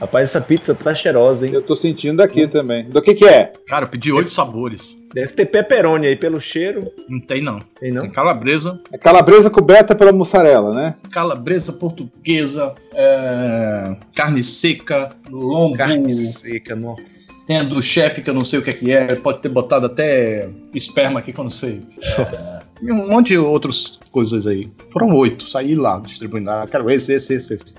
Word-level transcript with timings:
Rapaz, 0.00 0.28
essa 0.28 0.40
pizza 0.40 0.74
tá 0.74 0.94
cheirosa, 0.94 1.46
hein? 1.46 1.52
Eu 1.52 1.62
tô 1.62 1.74
sentindo 1.74 2.22
aqui 2.22 2.46
também. 2.46 2.84
Do 2.88 3.02
que 3.02 3.14
que 3.14 3.24
é? 3.24 3.52
Cara, 3.66 3.84
eu 3.84 3.88
pedi 3.88 4.12
oito 4.12 4.30
sabores. 4.30 5.02
Deve 5.12 5.28
ter 5.32 5.46
pepperoni 5.46 6.06
aí 6.06 6.16
pelo 6.16 6.40
cheiro. 6.40 6.90
Não 7.08 7.20
tem, 7.20 7.42
não. 7.42 7.60
Tem 7.80 7.90
não? 7.90 8.02
Tem 8.02 8.10
calabresa, 8.10 8.80
É 8.92 8.98
calabresa 8.98 9.50
coberta 9.50 9.94
pela 9.94 10.12
mussarela, 10.12 10.74
né? 10.74 10.94
calabresa 11.10 11.72
portuguesa, 11.72 12.74
é, 12.94 13.96
carne 14.14 14.42
seca, 14.42 15.16
lombo. 15.30 15.76
Carne 15.76 16.12
seca, 16.12 16.76
nossa. 16.76 17.02
Tem 17.46 17.58
a 17.58 17.62
do 17.62 17.82
chefe 17.82 18.22
que 18.22 18.28
eu 18.28 18.34
não 18.34 18.44
sei 18.44 18.58
o 18.58 18.62
que 18.62 18.70
é 18.70 18.72
que 18.72 18.92
é. 18.92 19.06
Pode 19.16 19.38
ter 19.38 19.48
botado 19.48 19.86
até 19.86 20.48
esperma 20.74 21.20
aqui 21.20 21.32
que 21.32 21.40
eu 21.40 21.44
não 21.44 21.50
sei. 21.50 21.80
É, 22.02 22.60
e 22.82 22.92
um 22.92 23.08
monte 23.08 23.28
de 23.28 23.38
outras 23.38 23.98
coisas 24.10 24.46
aí. 24.46 24.68
Foram 24.92 25.14
oito. 25.14 25.48
Saí 25.48 25.74
lá 25.74 25.98
distribuindo. 25.98 26.50
Ah, 26.50 26.66
quero 26.68 26.90
esse, 26.90 27.14
esse, 27.14 27.34
esse, 27.34 27.54
esse. 27.54 27.74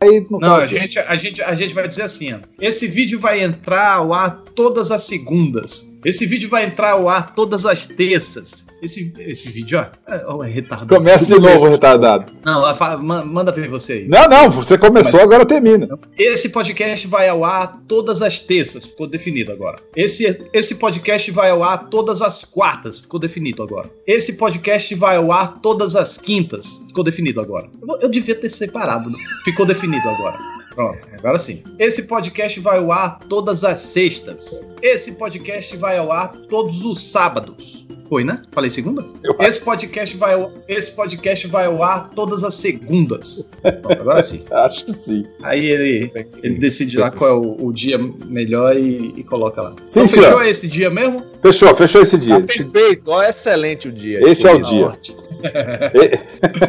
Aí 0.00 0.24
no 0.30 0.38
Não, 0.38 0.56
a 0.56 0.66
gente, 0.66 0.98
a, 0.98 1.16
gente, 1.16 1.42
a 1.42 1.54
gente 1.54 1.74
vai 1.74 1.86
dizer 1.86 2.02
assim, 2.02 2.32
ó. 2.32 2.38
Esse 2.60 2.86
vídeo 2.86 3.18
vai 3.18 3.42
entrar 3.42 4.02
ar 4.14 4.42
todas 4.54 4.90
as 4.90 5.02
segundas. 5.02 5.97
Esse 6.08 6.24
vídeo 6.24 6.48
vai 6.48 6.64
entrar 6.64 6.92
ao 6.92 7.06
ar 7.06 7.34
todas 7.34 7.66
as 7.66 7.86
terças. 7.86 8.66
Esse, 8.80 9.12
esse 9.18 9.50
vídeo, 9.50 9.78
ó, 9.78 10.42
é, 10.44 10.48
é 10.48 10.52
retardado. 10.52 10.94
Começa 10.94 11.26
de 11.26 11.38
novo, 11.38 11.68
retardado. 11.68 12.32
Não, 12.42 12.64
ah, 12.64 12.74
fala- 12.74 12.96
manda 12.96 13.52
ver 13.52 13.68
você 13.68 13.92
aí. 13.92 14.08
Não, 14.08 14.26
não, 14.26 14.50
você 14.50 14.78
começou, 14.78 15.12
Mas- 15.12 15.22
agora 15.22 15.44
termina. 15.44 15.86
Esse 16.16 16.48
podcast 16.48 17.06
vai 17.06 17.28
ao 17.28 17.44
ar 17.44 17.80
todas 17.86 18.22
as 18.22 18.38
terças, 18.38 18.86
ficou 18.86 19.06
definido 19.06 19.52
agora. 19.52 19.78
Esse, 19.94 20.46
esse 20.54 20.76
podcast 20.76 21.30
vai 21.30 21.50
ao 21.50 21.62
ar 21.62 21.88
todas 21.90 22.22
as 22.22 22.42
quartas, 22.42 23.00
ficou 23.00 23.20
definido 23.20 23.62
agora. 23.62 23.90
Esse 24.06 24.38
podcast 24.38 24.94
vai 24.94 25.16
ao 25.16 25.30
ar 25.30 25.58
todas 25.60 25.94
as 25.94 26.16
quintas, 26.16 26.84
ficou 26.86 27.04
definido 27.04 27.40
agora. 27.40 27.68
Eu, 27.86 27.98
eu 28.02 28.08
devia 28.08 28.34
ter 28.34 28.48
separado, 28.48 29.10
né? 29.10 29.18
ficou 29.44 29.66
definido 29.66 30.08
agora. 30.08 30.38
Pronto, 30.78 31.08
agora 31.12 31.36
sim. 31.36 31.64
Esse 31.76 32.04
podcast 32.04 32.60
vai 32.60 32.78
ao 32.78 32.92
ar 32.92 33.18
todas 33.28 33.64
as 33.64 33.80
sextas. 33.80 34.64
Esse 34.80 35.18
podcast 35.18 35.76
vai 35.76 35.98
ao 35.98 36.12
ar 36.12 36.30
todos 36.48 36.84
os 36.84 37.02
sábados. 37.02 37.88
Foi, 38.08 38.22
né? 38.22 38.42
Falei 38.52 38.70
segunda? 38.70 39.04
Esse 39.40 39.58
podcast 39.58 40.16
vai 40.16 40.34
ao, 40.34 40.52
esse 40.68 40.92
podcast 40.92 41.48
vai 41.48 41.66
ao 41.66 41.82
ar 41.82 42.10
todas 42.10 42.44
as 42.44 42.54
segundas. 42.54 43.50
Pronto, 43.60 44.00
agora 44.00 44.22
sim. 44.22 44.44
Acho 44.54 44.84
que 44.84 45.02
sim. 45.02 45.26
Aí 45.42 45.66
ele, 45.66 46.12
ele 46.44 46.54
decide 46.60 46.96
lá 46.96 47.10
qual 47.10 47.28
é 47.28 47.34
o, 47.34 47.66
o 47.66 47.72
dia 47.72 47.98
melhor 47.98 48.76
e, 48.76 49.14
e 49.16 49.24
coloca 49.24 49.60
lá. 49.60 49.70
Sim, 49.84 50.02
então 50.02 50.06
senhor. 50.06 50.26
fechou 50.26 50.42
esse 50.44 50.68
dia 50.68 50.90
mesmo? 50.90 51.24
Fechou, 51.42 51.74
fechou 51.74 52.02
esse 52.02 52.16
dia. 52.16 52.40
Tá 52.40 52.46
perfeito, 52.46 53.10
ó, 53.10 53.24
excelente 53.24 53.88
o 53.88 53.92
dia. 53.92 54.20
Esse 54.20 54.46
é 54.46 54.52
o 54.52 54.60
Bonito. 54.60 55.00
dia. 55.02 55.18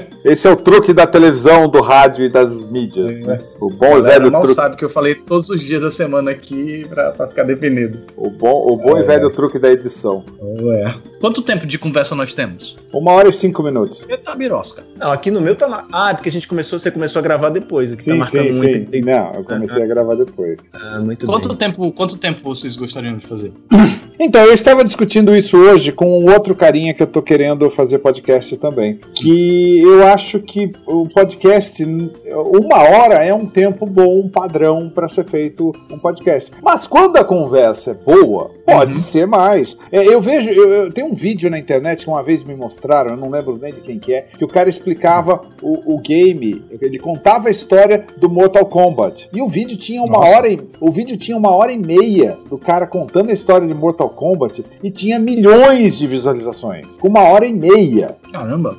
Esse 0.25 0.47
é 0.47 0.52
o 0.52 0.56
truque 0.56 0.91
da 0.94 1.07
televisão, 1.07 1.68
do 1.69 1.81
rádio 1.81 2.25
e 2.25 2.30
das 2.30 2.63
mídias, 2.66 3.19
né? 3.22 3.40
O 3.59 3.69
bom 3.69 3.97
e 3.97 4.02
velho 4.02 4.31
mal 4.31 4.41
truque. 4.41 4.56
sabe 4.56 4.75
que 4.75 4.84
eu 4.84 4.90
falei 4.90 5.16
todos 5.16 5.50
os 5.50 5.62
dias 5.62 5.81
da 5.81 5.91
semana 5.91 6.31
aqui 6.31 6.85
pra, 6.90 7.12
pra 7.12 7.28
ficar 7.28 7.44
definido. 7.44 8.02
O 8.18 8.29
bom, 8.29 8.68
o 8.72 8.75
bom 8.78 8.97
e 9.00 9.03
velho 9.03 9.29
truque 9.31 9.58
da 9.58 9.69
edição. 9.72 10.25
Ué. 10.62 10.96
Quanto 11.22 11.41
tempo 11.41 11.66
de 11.66 11.78
conversa 11.78 12.16
nós 12.16 12.34
temos? 12.34 12.78
Uma 12.94 13.12
hora 13.13 13.29
e 13.29 13.34
cinco 13.34 13.62
minutos. 13.63 14.06
Eita, 14.09 14.35
birosca. 14.35 14.84
Não, 14.97 15.12
aqui 15.12 15.31
no 15.31 15.41
meu 15.41 15.56
tá 15.56 15.68
lá. 15.68 15.85
Ah, 15.91 16.12
é 16.12 16.13
porque 16.13 16.29
a 16.29 16.31
gente 16.31 16.47
começou, 16.47 16.79
você 16.79 16.91
começou 16.91 17.19
a 17.19 17.24
gravar 17.24 17.50
depois. 17.50 17.91
Aqui 17.91 17.97
tá 18.06 18.12
Sim, 18.12 18.18
marcando 18.18 18.52
sim, 18.53 18.58
muito. 18.58 18.91
sim. 18.91 19.02
Não, 19.02 19.31
eu 19.34 19.44
comecei 19.44 19.84
a 19.84 19.88
gravar 19.88 20.16
depois. 20.16 20.59
Ah, 20.74 21.00
muito 21.00 21.25
Quanto 21.25 21.50
bem. 21.50 21.58
tempo, 21.58 21.91
quanto 21.94 22.18
tempo 22.18 22.40
vocês 22.44 22.75
gostariam 22.75 23.16
de 23.16 23.25
fazer? 23.25 23.52
Então, 24.22 24.44
eu 24.44 24.53
estava 24.53 24.84
discutindo 24.84 25.34
isso 25.34 25.56
hoje 25.56 25.94
com 25.94 26.19
um 26.19 26.29
outro 26.29 26.53
carinha 26.53 26.94
que 26.94 27.02
eu 27.02 27.08
tô 27.08 27.22
querendo 27.22 27.72
fazer 27.72 28.00
podcast 28.00 28.58
também. 28.58 29.00
Que 29.16 29.79
eu 29.81 30.06
acho 30.14 30.40
que 30.40 30.72
o 30.86 31.08
podcast, 31.14 31.84
uma 31.84 32.78
hora 32.84 33.24
é 33.24 33.34
um 33.34 33.46
tempo 33.46 33.86
bom, 33.86 34.20
um 34.20 34.30
padrão 34.30 34.90
para 34.90 35.08
ser 35.08 35.25
feito 35.25 35.74
um 35.92 35.97
podcast. 35.97 36.52
Mas 36.62 36.88
quando 36.88 37.18
a 37.18 37.24
conversa 37.24 37.92
é 37.92 37.94
boa, 37.94 38.52
pode 38.66 38.94
Uhum. 38.96 39.00
ser 39.00 39.28
mais. 39.28 39.78
É, 39.92 40.03
eu 40.06 40.22
vejo, 40.22 40.50
eu, 40.50 40.70
eu 40.70 40.92
tenho 40.94 41.08
um 41.08 41.14
vídeo 41.14 41.50
na 41.50 41.58
internet 41.59 42.03
que 42.03 42.09
uma 42.09 42.24
vez 42.24 42.44
me 42.44 42.56
mostraram, 42.56 43.12
eu 43.12 43.18
não 43.18 43.30
lembro 43.30 43.58
nem 43.62 43.74
de 43.74 43.81
quem 43.81 44.00
que 44.00 44.14
é, 44.14 44.22
que 44.38 44.44
o 44.44 44.47
cara 44.47 44.70
explicava 44.70 45.42
o, 45.62 45.96
o 45.96 46.00
game, 46.00 46.64
ele 46.81 47.00
contava 47.00 47.47
a 47.47 47.52
história 47.52 48.06
do 48.18 48.30
Mortal 48.30 48.66
Kombat. 48.66 49.30
E 49.34 49.41
o 49.41 49.47
vídeo 49.47 49.78
tinha 49.78 50.02
uma 50.02 50.20
Nossa. 50.20 50.38
hora 50.38 50.47
e 50.50 50.59
o 50.80 50.91
vídeo 50.91 51.18
tinha 51.18 51.38
uma 51.38 51.56
hora 51.56 51.72
e 51.72 51.78
meia 51.78 52.38
do 52.50 52.58
cara 52.58 52.86
contando 52.88 53.30
a 53.30 53.34
história 53.34 53.68
de 53.68 53.74
Mortal 53.74 54.09
Kombat 54.09 54.64
e 54.84 54.90
tinha 54.91 55.20
milhões 55.20 55.97
de 55.97 56.08
visualizações. 56.08 56.97
Com 56.97 57.08
uma 57.08 57.22
hora 57.30 57.46
e 57.46 57.53
meia. 57.53 58.16
Caramba. 58.31 58.78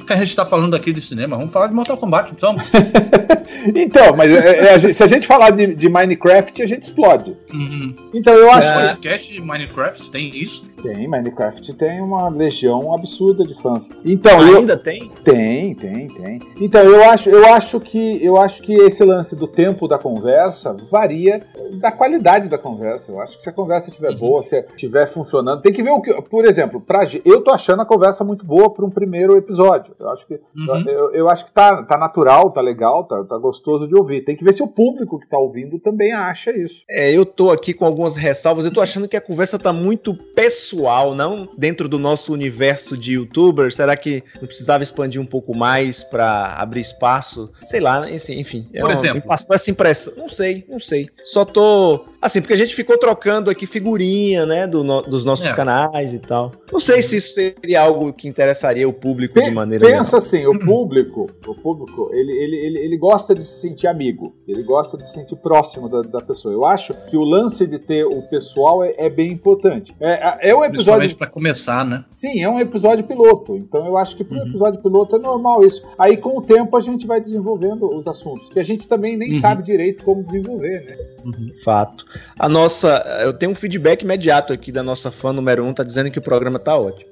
O 0.00 0.04
que 0.04 0.12
a 0.12 0.16
gente 0.16 0.34
tá 0.36 0.44
falando 0.44 0.74
aqui 0.74 0.92
de 0.92 1.00
cinema? 1.00 1.36
Vamos 1.36 1.52
falar 1.52 1.66
de 1.68 1.74
Mortal 1.74 1.96
Kombat, 1.96 2.32
então. 2.32 2.56
Então, 3.74 4.14
mas 4.16 4.30
é- 4.32 4.58
é, 4.66 4.74
a 4.74 4.78
gente- 4.78 4.94
se 4.94 5.02
a 5.02 5.06
gente 5.08 5.26
falar 5.26 5.50
de, 5.50 5.74
de 5.74 5.88
Minecraft, 5.88 6.62
a 6.62 6.66
gente 6.66 6.82
explode. 6.82 7.36
Uhum. 7.52 7.94
Então 8.14 8.32
eu 8.34 8.50
acho 8.52 8.68
É. 8.68 8.86
Podcast 8.88 9.32
de 9.32 9.40
Minecraft 9.40 10.10
tem 10.10 10.28
isso? 10.36 10.68
tem, 10.82 11.08
Minecraft 11.08 11.72
tem 11.74 12.00
uma 12.00 12.28
legião 12.28 12.94
absurda 12.94 13.44
de 13.44 13.60
fãs. 13.60 13.90
Então, 14.04 14.46
eu, 14.46 14.58
Ainda 14.58 14.76
tem? 14.76 15.10
Tem, 15.24 15.74
tem, 15.74 16.08
tem. 16.08 16.38
Então 16.60 16.80
eu 16.82 17.10
acho, 17.10 17.28
eu 17.28 17.44
acho 17.54 17.80
que 17.80 18.24
eu 18.24 18.36
acho 18.40 18.62
que 18.62 18.72
esse 18.74 19.02
lance 19.02 19.34
do 19.34 19.48
tempo 19.48 19.88
da 19.88 19.98
conversa 19.98 20.76
varia 20.90 21.42
da 21.80 21.90
qualidade 21.90 22.48
da 22.48 22.58
conversa. 22.58 23.10
Eu 23.10 23.20
acho 23.20 23.36
que 23.38 23.42
se 23.42 23.48
a 23.48 23.52
conversa 23.52 23.88
estiver 23.90 24.14
boa, 24.16 24.42
se 24.44 24.56
estiver 24.60 25.10
funcionando, 25.10 25.60
tem 25.62 25.72
que 25.72 25.82
ver 25.82 25.90
o 25.90 26.00
que, 26.00 26.12
por 26.22 26.44
exemplo, 26.44 26.80
pra, 26.80 27.02
eu 27.24 27.40
tô 27.42 27.50
achando 27.52 27.82
a 27.82 27.86
conversa 27.86 28.22
muito 28.22 28.44
boa 28.44 28.70
para 28.72 28.84
um 28.86 28.90
primeiro 28.90 29.36
episódio. 29.36 29.94
Eu 29.98 30.08
acho 30.10 30.26
que 30.26 30.34
Uhum. 30.34 30.88
eu, 30.88 31.12
eu 31.14 31.30
acho 31.30 31.44
que 31.44 31.52
tá, 31.52 31.82
tá 31.82 31.98
natural, 31.98 32.50
tá 32.50 32.60
legal, 32.60 33.04
tá, 33.04 33.22
tá 33.24 33.36
gostoso 33.38 33.86
de 33.86 33.94
ouvir. 33.98 34.24
Tem 34.24 34.36
que 34.36 34.44
ver 34.44 34.54
se 34.54 34.62
o 34.62 34.68
público 34.68 35.18
que 35.18 35.28
tá 35.28 35.36
ouvindo 35.38 35.78
também 35.78 36.12
acha 36.12 36.50
isso. 36.56 36.82
É, 36.88 37.10
eu 37.12 37.24
tô 37.26 37.50
aqui 37.50 37.74
com 37.74 37.84
algumas 37.84 38.16
ressalvas. 38.16 38.64
Eu 38.64 38.72
tô 38.72 38.80
achando 38.80 39.08
que 39.08 39.16
a 39.16 39.20
conversa 39.20 39.58
tá 39.58 39.72
muito 39.72 40.14
pessoal, 40.34 41.14
não 41.14 41.48
dentro 41.58 41.88
do 41.88 41.98
nosso 41.98 42.32
universo 42.32 42.96
de 42.96 43.12
youtubers. 43.14 43.76
Será 43.76 43.96
que 43.96 44.22
não 44.40 44.46
precisava 44.46 44.82
expandir 44.82 45.20
um 45.20 45.26
pouco 45.26 45.56
mais 45.56 46.02
pra 46.04 46.54
abrir 46.58 46.80
espaço? 46.80 47.50
Sei 47.66 47.80
lá, 47.80 48.08
enfim. 48.10 48.40
enfim 48.40 48.68
é 48.72 48.80
Por 48.80 48.86
uma- 48.88 48.92
exemplo? 48.92 49.16
Me 49.16 49.22
passou 49.22 49.54
essa 49.54 49.70
impressão. 49.70 50.14
Não 50.16 50.28
sei, 50.28 50.64
não 50.68 50.78
sei. 50.80 51.08
Só 51.24 51.44
tô. 51.44 52.04
Assim, 52.26 52.40
porque 52.40 52.54
a 52.54 52.56
gente 52.56 52.74
ficou 52.74 52.98
trocando 52.98 53.48
aqui 53.50 53.66
figurinha, 53.66 54.44
né, 54.44 54.66
do 54.66 54.82
no- 54.82 55.00
dos 55.02 55.24
nossos 55.24 55.46
É. 55.46 55.54
canais 55.54 56.12
e 56.12 56.18
tal. 56.18 56.50
Não 56.72 56.80
sei 56.80 57.00
se 57.00 57.18
isso 57.18 57.32
seria 57.32 57.82
algo 57.82 58.12
que 58.12 58.26
interessaria 58.26 58.88
o 58.88 58.92
público 58.92 59.34
Pe- 59.34 59.44
de 59.44 59.50
maneira 59.52 59.86
Pensa 59.86 60.18
assim, 60.18 60.44
o 60.44 60.58
público, 60.58 61.28
o 61.46 61.54
público, 61.54 62.10
ele, 62.12 62.32
ele, 62.32 62.56
ele, 62.56 62.78
ele 62.80 62.96
gosta 62.98 63.32
de 63.32 63.44
se 63.44 63.60
sentir 63.60 63.86
amigo, 63.86 64.34
ele 64.48 64.64
gosta 64.64 64.96
de 64.96 65.06
se 65.06 65.14
sentir 65.14 65.36
próximo 65.36 65.88
da, 65.88 66.02
da 66.02 66.20
pessoa. 66.20 66.52
Eu 66.52 66.64
acho 66.66 66.92
que 67.08 67.16
o 67.16 67.22
lance 67.22 67.64
de 67.64 67.78
ter 67.78 68.04
o 68.04 68.20
pessoal 68.22 68.82
é, 68.82 68.92
é 68.98 69.08
bem 69.08 69.30
importante. 69.32 69.94
É, 70.00 70.50
é 70.50 70.54
um 70.54 70.64
episódio. 70.64 70.72
Principalmente 70.72 71.14
pra 71.14 71.26
começar, 71.28 71.84
né? 71.84 72.04
Sim, 72.10 72.42
é 72.42 72.48
um 72.48 72.58
episódio 72.58 73.04
piloto. 73.04 73.56
Então 73.56 73.86
eu 73.86 73.96
acho 73.96 74.16
que 74.16 74.24
para 74.24 74.36
um 74.36 74.40
Uhum. 74.40 74.48
episódio 74.48 74.82
piloto 74.82 75.14
é 75.14 75.18
normal 75.20 75.64
isso. 75.64 75.86
Aí 75.96 76.16
com 76.16 76.36
o 76.38 76.42
tempo 76.42 76.76
a 76.76 76.80
gente 76.80 77.06
vai 77.06 77.20
desenvolvendo 77.20 77.86
os 77.88 78.04
assuntos. 78.08 78.48
Que 78.52 78.58
a 78.58 78.64
gente 78.64 78.88
também 78.88 79.16
nem 79.16 79.34
Uhum. 79.34 79.40
sabe 79.40 79.62
direito 79.62 80.04
como 80.04 80.24
desenvolver, 80.24 80.84
né? 80.84 80.96
Fato. 81.64 82.04
A 82.38 82.48
nossa. 82.48 83.04
Eu 83.22 83.32
tenho 83.32 83.52
um 83.52 83.54
feedback 83.54 84.02
imediato 84.02 84.52
aqui 84.52 84.70
da 84.72 84.82
nossa 84.82 85.10
fã 85.10 85.32
número 85.32 85.64
1, 85.64 85.68
um, 85.68 85.74
tá 85.74 85.82
dizendo 85.82 86.10
que 86.10 86.18
o 86.18 86.22
programa 86.22 86.58
tá 86.58 86.76
ótimo. 86.76 87.10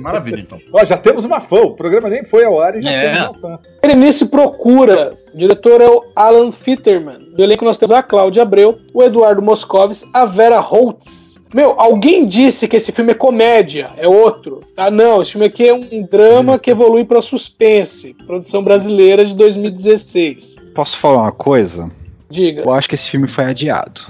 Maravilha, 0.00 0.40
então. 0.40 0.58
Ó, 0.72 0.84
já 0.84 0.96
temos 0.96 1.24
uma 1.24 1.40
fã. 1.40 1.60
O 1.62 1.76
programa 1.76 2.08
nem 2.08 2.24
foi 2.24 2.44
ao 2.44 2.60
ar 2.60 2.76
e 2.76 2.82
já 2.82 2.90
É. 2.90 3.12
temos 3.12 3.28
uma 3.28 3.38
fã. 3.38 3.58
Berenice 3.82 4.26
Procura. 4.26 5.14
O 5.34 5.36
diretor 5.38 5.80
é 5.80 5.88
o 5.88 6.02
Alan 6.14 6.52
Fitterman. 6.52 7.18
No 7.36 7.42
elenco 7.42 7.64
nós 7.64 7.78
temos 7.78 7.90
a 7.92 8.02
Cláudia 8.02 8.42
Abreu, 8.42 8.78
o 8.92 9.02
Eduardo 9.02 9.40
Moscovis, 9.42 10.04
a 10.12 10.24
Vera 10.26 10.58
Holtz. 10.60 11.32
Meu, 11.54 11.78
alguém 11.78 12.24
disse 12.24 12.66
que 12.66 12.76
esse 12.76 12.92
filme 12.92 13.10
é 13.12 13.14
comédia, 13.14 13.90
é 13.98 14.08
outro. 14.08 14.60
Ah, 14.74 14.90
não, 14.90 15.20
esse 15.20 15.32
filme 15.32 15.46
aqui 15.46 15.68
é 15.68 15.74
um 15.74 16.02
drama 16.10 16.58
que 16.58 16.70
evolui 16.70 17.04
para 17.04 17.20
suspense. 17.20 18.14
Produção 18.26 18.62
brasileira 18.64 19.22
de 19.24 19.34
2016. 19.36 20.56
Posso 20.74 20.96
falar 20.98 21.22
uma 21.22 21.32
coisa? 21.32 21.90
Diga. 22.32 22.62
Eu 22.62 22.72
acho 22.72 22.88
que 22.88 22.94
esse 22.94 23.10
filme 23.10 23.28
foi 23.28 23.44
adiado. 23.44 24.00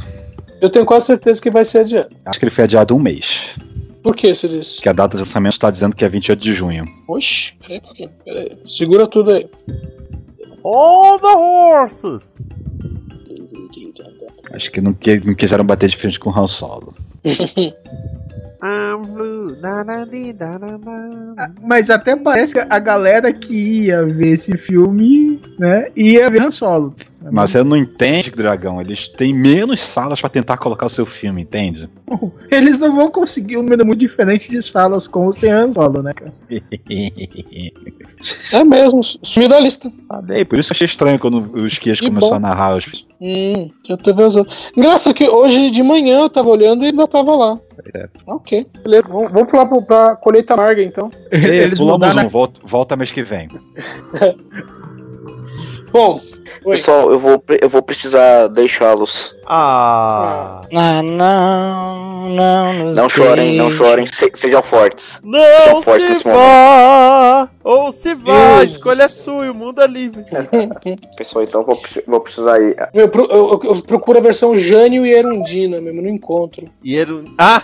Eu 0.61 0.71
tenho 0.71 0.87
quase 0.87 1.07
certeza 1.07 1.43
que 1.43 1.51
vai 1.51 1.65
ser 1.65 1.81
adiado. 1.81 2.11
Acho 2.25 2.39
que 2.39 2.45
ele 2.45 2.55
foi 2.55 2.65
adiado 2.65 2.95
um 2.95 3.01
mês. 3.01 3.27
Por 4.03 4.15
que 4.17 4.33
você 4.35 4.49
disse? 4.49 4.81
Que 4.81 4.89
a 4.89 4.93
data 4.93 5.17
de 5.17 5.23
lançamento 5.23 5.53
está 5.55 5.71
dizendo 5.71 5.95
que 5.95 6.05
é 6.05 6.09
28 6.09 6.41
de 6.41 6.55
junho. 6.55 6.85
Oxi, 7.09 7.53
peraí, 7.61 7.81
peraí, 7.81 8.11
peraí. 8.25 8.57
Segura 8.65 9.07
tudo 9.07 9.31
aí. 9.33 9.49
All 10.65 11.19
the 11.21 11.27
horses! 11.37 12.21
Acho 14.53 14.71
que 14.71 14.81
não, 14.81 14.93
que- 14.93 15.21
não 15.25 15.35
quiseram 15.35 15.65
bater 15.65 15.89
de 15.89 15.97
frente 15.97 16.19
com 16.21 16.31
o 16.31 16.39
Han 16.39 16.47
Solo. 16.47 16.95
Na. 19.61 19.85
Mas 21.63 21.91
até 21.91 22.15
parece 22.15 22.55
que 22.55 22.61
a 22.61 22.79
galera 22.79 23.33
que 23.33 23.55
ia 23.87 24.05
ver 24.05 24.33
esse 24.33 24.57
filme, 24.57 25.41
né, 25.59 25.87
ia 25.97 26.31
ver 26.31 26.43
Han 26.43 26.51
Solo. 26.51 26.95
Mas 27.31 27.51
você 27.51 27.63
não 27.63 27.77
entende, 27.77 28.31
Dragão. 28.31 28.81
Eles 28.81 29.09
têm 29.09 29.33
menos 29.33 29.81
salas 29.81 30.21
pra 30.21 30.31
tentar 30.31 30.57
colocar 30.57 30.87
o 30.87 30.91
seu 30.91 31.07
filme, 31.07 31.43
entende? 31.43 31.89
Eles 32.51 32.81
não 32.81 32.95
vão 32.95 33.11
conseguir 33.11 33.57
um 33.57 33.63
número 33.63 33.87
muito 33.87 34.01
diferente 34.01 34.51
de 34.51 34.61
salas 34.63 35.07
com 35.07 35.27
o 35.27 35.33
sem 35.33 35.51
Han 35.51 35.73
Solo, 35.73 36.03
né, 36.03 36.13
cara? 36.13 36.33
É 38.53 38.65
mesmo, 38.65 39.03
sumiu 39.03 39.49
da 39.49 39.61
lista. 39.61 39.93
Falei, 40.09 40.45
por 40.45 40.59
isso 40.59 40.71
eu 40.71 40.75
achei 40.75 40.87
estranho 40.87 41.19
quando 41.19 41.51
o 41.55 41.67
Esquias 41.67 42.01
começou 42.01 42.31
bom. 42.31 42.37
a 42.37 42.41
narrar 42.41 42.77
os. 42.77 43.05
Hum, 43.21 43.71
ter 43.87 44.15
ver 44.15 44.27
os 44.27 44.37
outros. 44.37 44.71
Engraçado 44.77 45.15
que 45.15 45.29
hoje 45.29 45.71
de 45.71 45.83
manhã 45.83 46.21
eu 46.21 46.31
tava 46.31 46.49
olhando 46.49 46.83
e 46.83 46.89
ainda 46.89 47.07
tava 47.07 47.37
lá. 47.37 47.59
É. 47.95 48.09
Ok, 48.27 48.67
beleza. 48.83 49.07
Vamos, 49.09 49.33
vamos 49.33 49.51
pular 49.51 49.67
pra, 49.67 49.81
pra 49.83 50.17
colheita 50.17 50.55
amarga 50.55 50.83
então. 50.83 51.11
Eles 51.31 51.79
Pulamos 51.79 52.09
mudaram 52.09 52.27
um, 52.27 52.31
volta, 52.31 52.61
volta 52.65 52.97
mês 52.97 53.11
que 53.11 53.23
vem. 53.23 53.49
Bom, 55.93 56.21
Oi. 56.65 56.73
Pessoal, 56.77 57.11
eu 57.11 57.19
vou, 57.19 57.43
eu 57.61 57.69
vou 57.69 57.83
precisar 57.83 58.47
deixá-los. 58.49 59.35
Ah. 59.47 60.63
Ah, 60.75 61.03
não, 61.03 62.29
não 62.31 62.73
nos 62.87 62.97
Não 62.97 63.09
chorem, 63.09 63.57
não 63.57 63.71
chorem, 63.71 64.07
se- 64.07 64.31
sejam 64.35 64.63
fortes. 64.63 65.21
Não 65.25 65.41
Sejam 65.41 65.83
fortes 65.83 66.05
se 66.07 66.13
nesse 66.13 66.25
momento. 66.25 66.41
vá! 66.41 67.49
Ou 67.65 67.93
se 67.93 68.15
vá! 68.15 68.59
Deus. 68.61 68.73
Escolha 68.73 69.09
sua, 69.09 69.51
o 69.51 69.55
mundo 69.55 69.83
é 69.83 69.87
livre. 69.87 70.25
Pessoal, 71.17 71.45
então 71.45 71.61
eu 71.63 71.67
vou, 71.67 71.81
vou 72.07 72.21
precisar 72.21 72.61
ir. 72.61 72.77
eu, 72.95 73.09
pro- 73.09 73.29
eu- 73.31 73.61
eu- 73.63 73.75
eu 73.75 73.83
procuro 73.83 74.19
a 74.19 74.23
versão 74.23 74.57
Jânio 74.57 75.05
e 75.05 75.13
Erundina 75.13 75.81
mesmo, 75.81 76.01
não 76.01 76.09
encontro. 76.11 76.67
E 76.83 77.03
um... 77.05 77.35
Ah! 77.39 77.63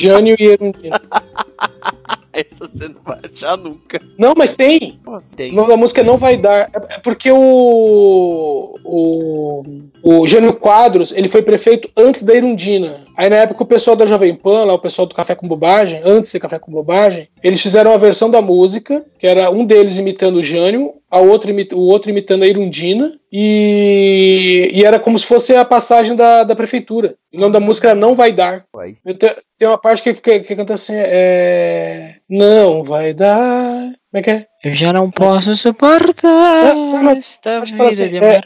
Jânio 0.00 0.36
e 0.38 0.44
Erundina. 0.46 1.00
Essa 2.34 2.66
você 2.66 2.88
não 2.88 3.00
vai 3.02 3.20
achar 3.30 3.56
nunca. 3.56 4.00
Não, 4.18 4.34
mas 4.36 4.56
tem. 4.56 4.98
Nossa, 5.04 5.36
tem. 5.36 5.52
O 5.52 5.56
nome 5.56 5.68
da 5.68 5.76
música 5.76 6.02
não 6.02 6.16
vai 6.16 6.36
dar. 6.36 6.70
É 6.72 6.94
é 6.94 6.98
porque 6.98 7.30
o. 7.30 8.78
O, 8.84 9.62
o 10.02 10.26
Jânio 10.26 10.54
Quadros 10.54 11.12
ele 11.12 11.28
foi 11.28 11.42
prefeito 11.42 11.88
antes 11.96 12.22
da 12.22 12.34
Irundina. 12.34 13.02
Aí 13.16 13.28
na 13.28 13.36
época 13.36 13.62
o 13.62 13.66
pessoal 13.66 13.94
da 13.94 14.06
Jovem 14.06 14.34
Pan, 14.34 14.64
lá 14.64 14.72
o 14.74 14.78
pessoal 14.78 15.06
do 15.06 15.14
Café 15.14 15.34
com 15.34 15.46
Bobagem, 15.46 16.00
antes 16.04 16.22
de 16.22 16.28
ser 16.28 16.40
Café 16.40 16.58
com 16.58 16.72
Bobagem, 16.72 17.28
eles 17.42 17.60
fizeram 17.60 17.92
a 17.92 17.98
versão 17.98 18.30
da 18.30 18.40
música, 18.42 19.04
que 19.18 19.26
era 19.26 19.50
um 19.50 19.64
deles 19.64 19.96
imitando 19.98 20.36
o 20.36 20.42
Jânio, 20.42 20.94
a 21.10 21.20
imita- 21.50 21.76
o 21.76 21.82
outro 21.82 22.10
imitando 22.10 22.42
a 22.42 22.46
Irundina, 22.46 23.12
e, 23.30 24.70
e 24.72 24.84
era 24.84 24.98
como 24.98 25.18
se 25.18 25.26
fosse 25.26 25.54
a 25.54 25.64
passagem 25.64 26.16
da, 26.16 26.42
da 26.44 26.56
prefeitura. 26.56 27.14
O 27.32 27.38
nome 27.38 27.52
da 27.52 27.60
música 27.60 27.88
era 27.88 27.98
Não 27.98 28.14
Vai 28.14 28.32
Dar. 28.32 28.64
Tem, 29.02 29.16
tem 29.58 29.68
uma 29.68 29.78
parte 29.78 30.02
que, 30.02 30.14
que, 30.14 30.40
que 30.40 30.56
canta 30.56 30.74
assim: 30.74 30.94
é, 30.96 32.16
Não 32.28 32.82
vai 32.82 33.12
dar. 33.12 33.92
Como 34.12 34.20
é 34.20 34.22
que 34.22 34.30
é? 34.30 34.46
Eu 34.62 34.74
já 34.74 34.92
não 34.92 35.10
posso 35.10 35.56
suportar 35.56 36.66
É, 36.76 37.02
mas- 37.02 37.18
esta 37.18 37.60
vida 37.64 37.84
assim, 37.88 38.08
de 38.10 38.18
é-. 38.18 38.42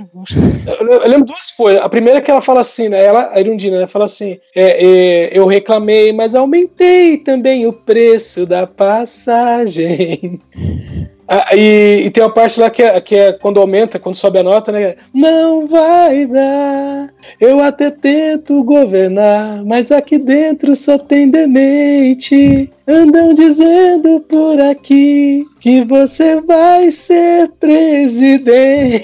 Eu, 0.80 1.08
lembro 1.08 1.26
duas 1.26 1.50
coisas. 1.50 1.82
A 1.82 1.88
primeira 1.88 2.20
é 2.20 2.22
que 2.22 2.30
ela 2.30 2.40
fala 2.40 2.60
assim, 2.60 2.88
né? 2.88 3.04
Ela, 3.04 3.30
a 3.32 3.40
Irundina, 3.40 3.76
ela 3.78 3.88
fala 3.88 4.04
assim: 4.04 4.38
é, 4.54 4.84
é, 4.86 5.30
eu 5.36 5.44
reclamei, 5.44 6.12
mas 6.12 6.36
aumentei 6.36 7.18
também 7.18 7.66
o 7.66 7.72
preço 7.72 8.46
da 8.46 8.64
passagem. 8.64 10.40
Ah, 11.28 11.56
e, 11.56 12.02
e 12.04 12.10
tem 12.10 12.22
uma 12.22 12.30
parte 12.30 12.60
lá 12.60 12.70
que 12.70 12.80
é, 12.82 13.00
que 13.00 13.16
é 13.16 13.32
quando 13.32 13.58
aumenta, 13.58 13.98
quando 13.98 14.14
sobe 14.14 14.38
a 14.38 14.44
nota, 14.44 14.70
né? 14.70 14.94
Não 15.12 15.66
vai 15.66 16.24
dar. 16.26 17.12
Eu 17.40 17.58
até 17.60 17.90
tento 17.90 18.62
governar, 18.62 19.64
mas 19.64 19.90
aqui 19.90 20.18
dentro 20.18 20.76
só 20.76 20.96
tem 20.96 21.28
demente. 21.28 22.70
Andam 22.86 23.34
dizendo 23.34 24.20
por 24.20 24.60
aqui 24.60 25.44
que 25.58 25.82
você 25.82 26.40
vai 26.40 26.92
ser 26.92 27.50
presidente. 27.58 29.00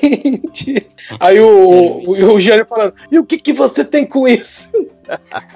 Aí 1.18 1.40
o, 1.40 2.04
o, 2.06 2.34
o 2.34 2.40
Gênio 2.40 2.64
falando, 2.64 2.94
e 3.10 3.18
o 3.18 3.24
que, 3.24 3.36
que 3.36 3.52
você 3.52 3.84
tem 3.84 4.06
com 4.06 4.28
isso? 4.28 4.70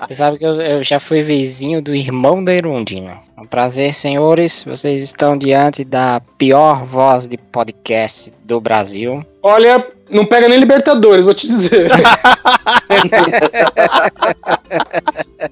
Você 0.07 0.15
sabe 0.15 0.39
que 0.39 0.47
eu, 0.47 0.61
eu 0.61 0.85
já 0.85 1.01
fui 1.01 1.23
vizinho 1.23 1.83
do 1.83 1.95
irmão 1.95 2.43
da 2.43 2.55
Irundina. 2.55 3.19
É 3.37 3.41
um 3.41 3.47
prazer, 3.47 3.95
senhores. 3.95 4.65
Vocês 4.65 5.03
estão 5.03 5.37
diante 5.37 5.85
da 5.85 6.21
pior 6.39 6.85
voz 6.85 7.27
de 7.27 7.37
podcast 7.37 8.33
do 8.45 8.61
Brasil. 8.61 9.25
Olha, 9.43 9.87
não 10.11 10.25
pega 10.25 10.49
nem 10.49 10.59
Libertadores, 10.59 11.25
vou 11.25 11.35
te 11.35 11.47
dizer. 11.47 11.91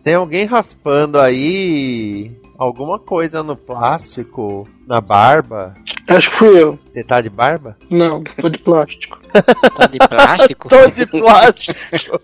Tem 0.02 0.14
alguém 0.14 0.46
raspando 0.46 1.18
aí 1.18 2.32
alguma 2.58 2.98
coisa 2.98 3.42
no 3.42 3.56
plástico, 3.56 4.68
na 4.86 5.00
barba? 5.00 5.74
Acho 6.08 6.30
que 6.30 6.36
fui 6.36 6.62
eu. 6.62 6.78
Você 6.90 7.02
tá 7.02 7.20
de 7.20 7.30
barba? 7.30 7.76
Não, 7.90 8.22
tô 8.22 8.48
de 8.48 8.58
plástico. 8.58 9.18
Tá 9.32 9.86
de 9.86 9.98
plástico? 9.98 10.68
Tô 10.70 10.86
de 10.88 11.06
plástico. 11.06 12.20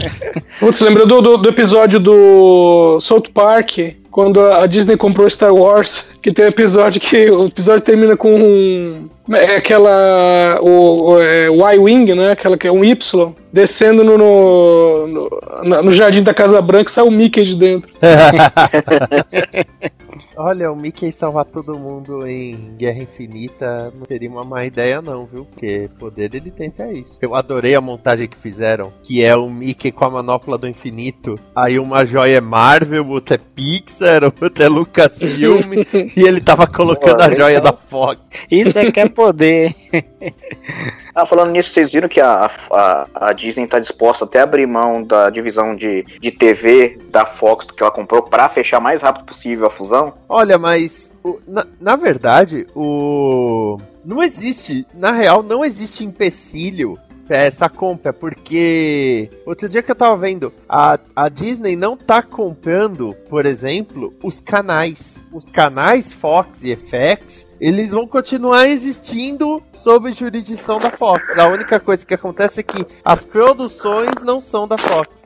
Putz, 0.58 0.80
lembrou 0.80 1.06
do, 1.06 1.20
do, 1.20 1.36
do 1.36 1.48
episódio 1.48 2.00
do 2.00 2.98
South 3.00 3.30
Park, 3.32 3.78
quando 4.10 4.40
a 4.40 4.66
Disney 4.66 4.96
comprou 4.96 5.28
Star 5.28 5.54
Wars, 5.54 6.06
que 6.22 6.32
tem 6.32 6.46
um 6.46 6.48
episódio 6.48 7.00
que 7.00 7.30
o 7.30 7.46
episódio 7.46 7.84
termina 7.84 8.16
com 8.16 8.34
um, 8.34 9.08
é 9.30 9.56
aquela 9.56 10.58
o, 10.62 11.12
o 11.12 11.22
é, 11.22 11.46
Y-wing, 11.46 12.14
né? 12.14 12.32
Aquela 12.32 12.56
que 12.56 12.66
é 12.66 12.72
um 12.72 12.82
Y 12.84 13.34
descendo 13.52 14.02
no, 14.02 14.16
no, 14.16 15.06
no, 15.06 15.82
no 15.82 15.92
jardim 15.92 16.22
da 16.22 16.32
Casa 16.32 16.60
Branca, 16.62 16.90
e 16.90 16.92
sai 16.92 17.04
o 17.04 17.10
Mickey 17.10 17.44
de 17.44 17.54
dentro. 17.54 17.90
Olha, 20.36 20.70
o 20.70 20.76
Mickey 20.76 21.12
salvar 21.12 21.44
todo 21.44 21.78
mundo 21.78 22.26
em 22.26 22.76
Guerra 22.76 23.02
Infinita 23.02 23.92
não 23.96 24.06
seria 24.06 24.30
uma 24.30 24.44
má 24.44 24.64
ideia 24.64 25.02
não, 25.02 25.26
viu? 25.26 25.44
Porque 25.44 25.88
poder 25.98 26.34
ele 26.34 26.50
tem 26.50 26.68
até 26.68 26.92
isso. 26.92 27.16
Eu 27.20 27.34
adorei 27.34 27.74
a 27.74 27.80
montagem 27.80 28.28
que 28.28 28.36
fizeram, 28.36 28.92
que 29.02 29.22
é 29.22 29.34
o 29.36 29.48
Mickey 29.48 29.90
com 29.92 30.04
a 30.04 30.10
manopla 30.10 30.58
do 30.58 30.68
infinito. 30.68 31.38
Aí 31.54 31.78
uma 31.78 32.04
joia 32.04 32.38
é 32.38 32.40
Marvel, 32.40 33.08
outra 33.08 33.36
é 33.36 33.38
Pixar, 33.38 34.24
outra 34.40 34.64
é 34.64 34.68
Lucasfilm, 34.68 35.72
e 36.16 36.20
ele 36.20 36.40
tava 36.40 36.66
colocando 36.66 37.20
a 37.20 37.34
joia 37.34 37.60
da 37.60 37.72
Fox. 37.72 38.20
Isso 38.50 38.78
é 38.78 38.90
que 38.90 39.00
é 39.00 39.08
poder. 39.08 39.74
Ah, 41.20 41.26
falando 41.26 41.50
nisso, 41.50 41.72
vocês 41.72 41.90
viram 41.90 42.08
que 42.08 42.20
a, 42.20 42.48
a, 42.70 43.06
a 43.12 43.32
Disney 43.32 43.64
está 43.64 43.80
disposta 43.80 44.24
até 44.24 44.38
a 44.38 44.44
abrir 44.44 44.68
mão 44.68 45.02
da 45.02 45.28
divisão 45.30 45.74
de, 45.74 46.04
de 46.20 46.30
TV 46.30 46.96
da 47.10 47.26
Fox 47.26 47.66
que 47.66 47.82
ela 47.82 47.90
comprou 47.90 48.22
para 48.22 48.48
fechar 48.48 48.78
mais 48.78 49.02
rápido 49.02 49.24
possível 49.24 49.66
a 49.66 49.70
fusão? 49.70 50.14
Olha, 50.28 50.56
mas 50.56 51.10
na, 51.44 51.66
na 51.80 51.96
verdade, 51.96 52.68
o 52.72 53.78
não 54.04 54.22
existe, 54.22 54.86
na 54.94 55.10
real, 55.10 55.42
não 55.42 55.64
existe 55.64 56.04
empecilho 56.04 56.96
essa 57.28 57.68
compra, 57.68 58.12
porque 58.12 59.30
outro 59.44 59.68
dia 59.68 59.82
que 59.82 59.90
eu 59.90 59.96
tava 59.96 60.16
vendo, 60.16 60.52
a, 60.68 60.98
a 61.14 61.28
Disney 61.28 61.76
não 61.76 61.96
tá 61.96 62.22
comprando, 62.22 63.14
por 63.28 63.46
exemplo, 63.46 64.14
os 64.22 64.40
canais. 64.40 65.28
Os 65.32 65.48
canais 65.48 66.12
Fox 66.12 66.62
e 66.62 66.74
FX, 66.74 67.46
eles 67.60 67.90
vão 67.90 68.06
continuar 68.06 68.66
existindo 68.66 69.62
sob 69.72 70.10
jurisdição 70.12 70.78
da 70.78 70.90
Fox. 70.90 71.36
A 71.38 71.48
única 71.48 71.78
coisa 71.78 72.04
que 72.04 72.14
acontece 72.14 72.60
é 72.60 72.62
que 72.62 72.86
as 73.04 73.24
produções 73.24 74.22
não 74.24 74.40
são 74.40 74.66
da 74.66 74.78
Fox. 74.78 75.22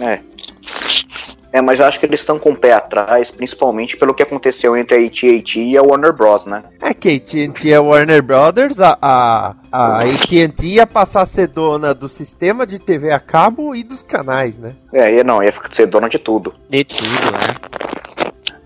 É. 0.00 0.20
É, 1.54 1.62
mas 1.62 1.78
eu 1.78 1.86
acho 1.86 2.00
que 2.00 2.06
eles 2.06 2.18
estão 2.18 2.36
com 2.36 2.50
o 2.50 2.56
pé 2.56 2.72
atrás, 2.72 3.30
principalmente 3.30 3.96
pelo 3.96 4.12
que 4.12 4.24
aconteceu 4.24 4.76
entre 4.76 4.96
a 4.96 5.06
AT&T 5.06 5.62
e 5.62 5.78
a 5.78 5.82
Warner 5.82 6.12
Bros, 6.12 6.46
né? 6.46 6.64
É 6.82 6.92
que 6.92 7.08
a 7.08 7.14
AT&T 7.14 7.70
é 7.70 7.78
Warner 7.78 8.20
Brothers, 8.24 8.80
a, 8.80 8.98
a, 9.00 9.54
a 9.70 10.00
AT&T 10.00 10.66
ia 10.66 10.84
passar 10.84 11.22
a 11.22 11.26
ser 11.26 11.46
dona 11.46 11.94
do 11.94 12.08
sistema 12.08 12.66
de 12.66 12.80
TV 12.80 13.12
a 13.12 13.20
cabo 13.20 13.72
e 13.72 13.84
dos 13.84 14.02
canais, 14.02 14.58
né? 14.58 14.74
É, 14.92 15.22
não, 15.22 15.40
ia 15.44 15.54
ser 15.72 15.86
dona 15.86 16.08
de 16.08 16.18
tudo. 16.18 16.52
De 16.68 16.82
tudo, 16.82 17.30
né? 17.30 17.54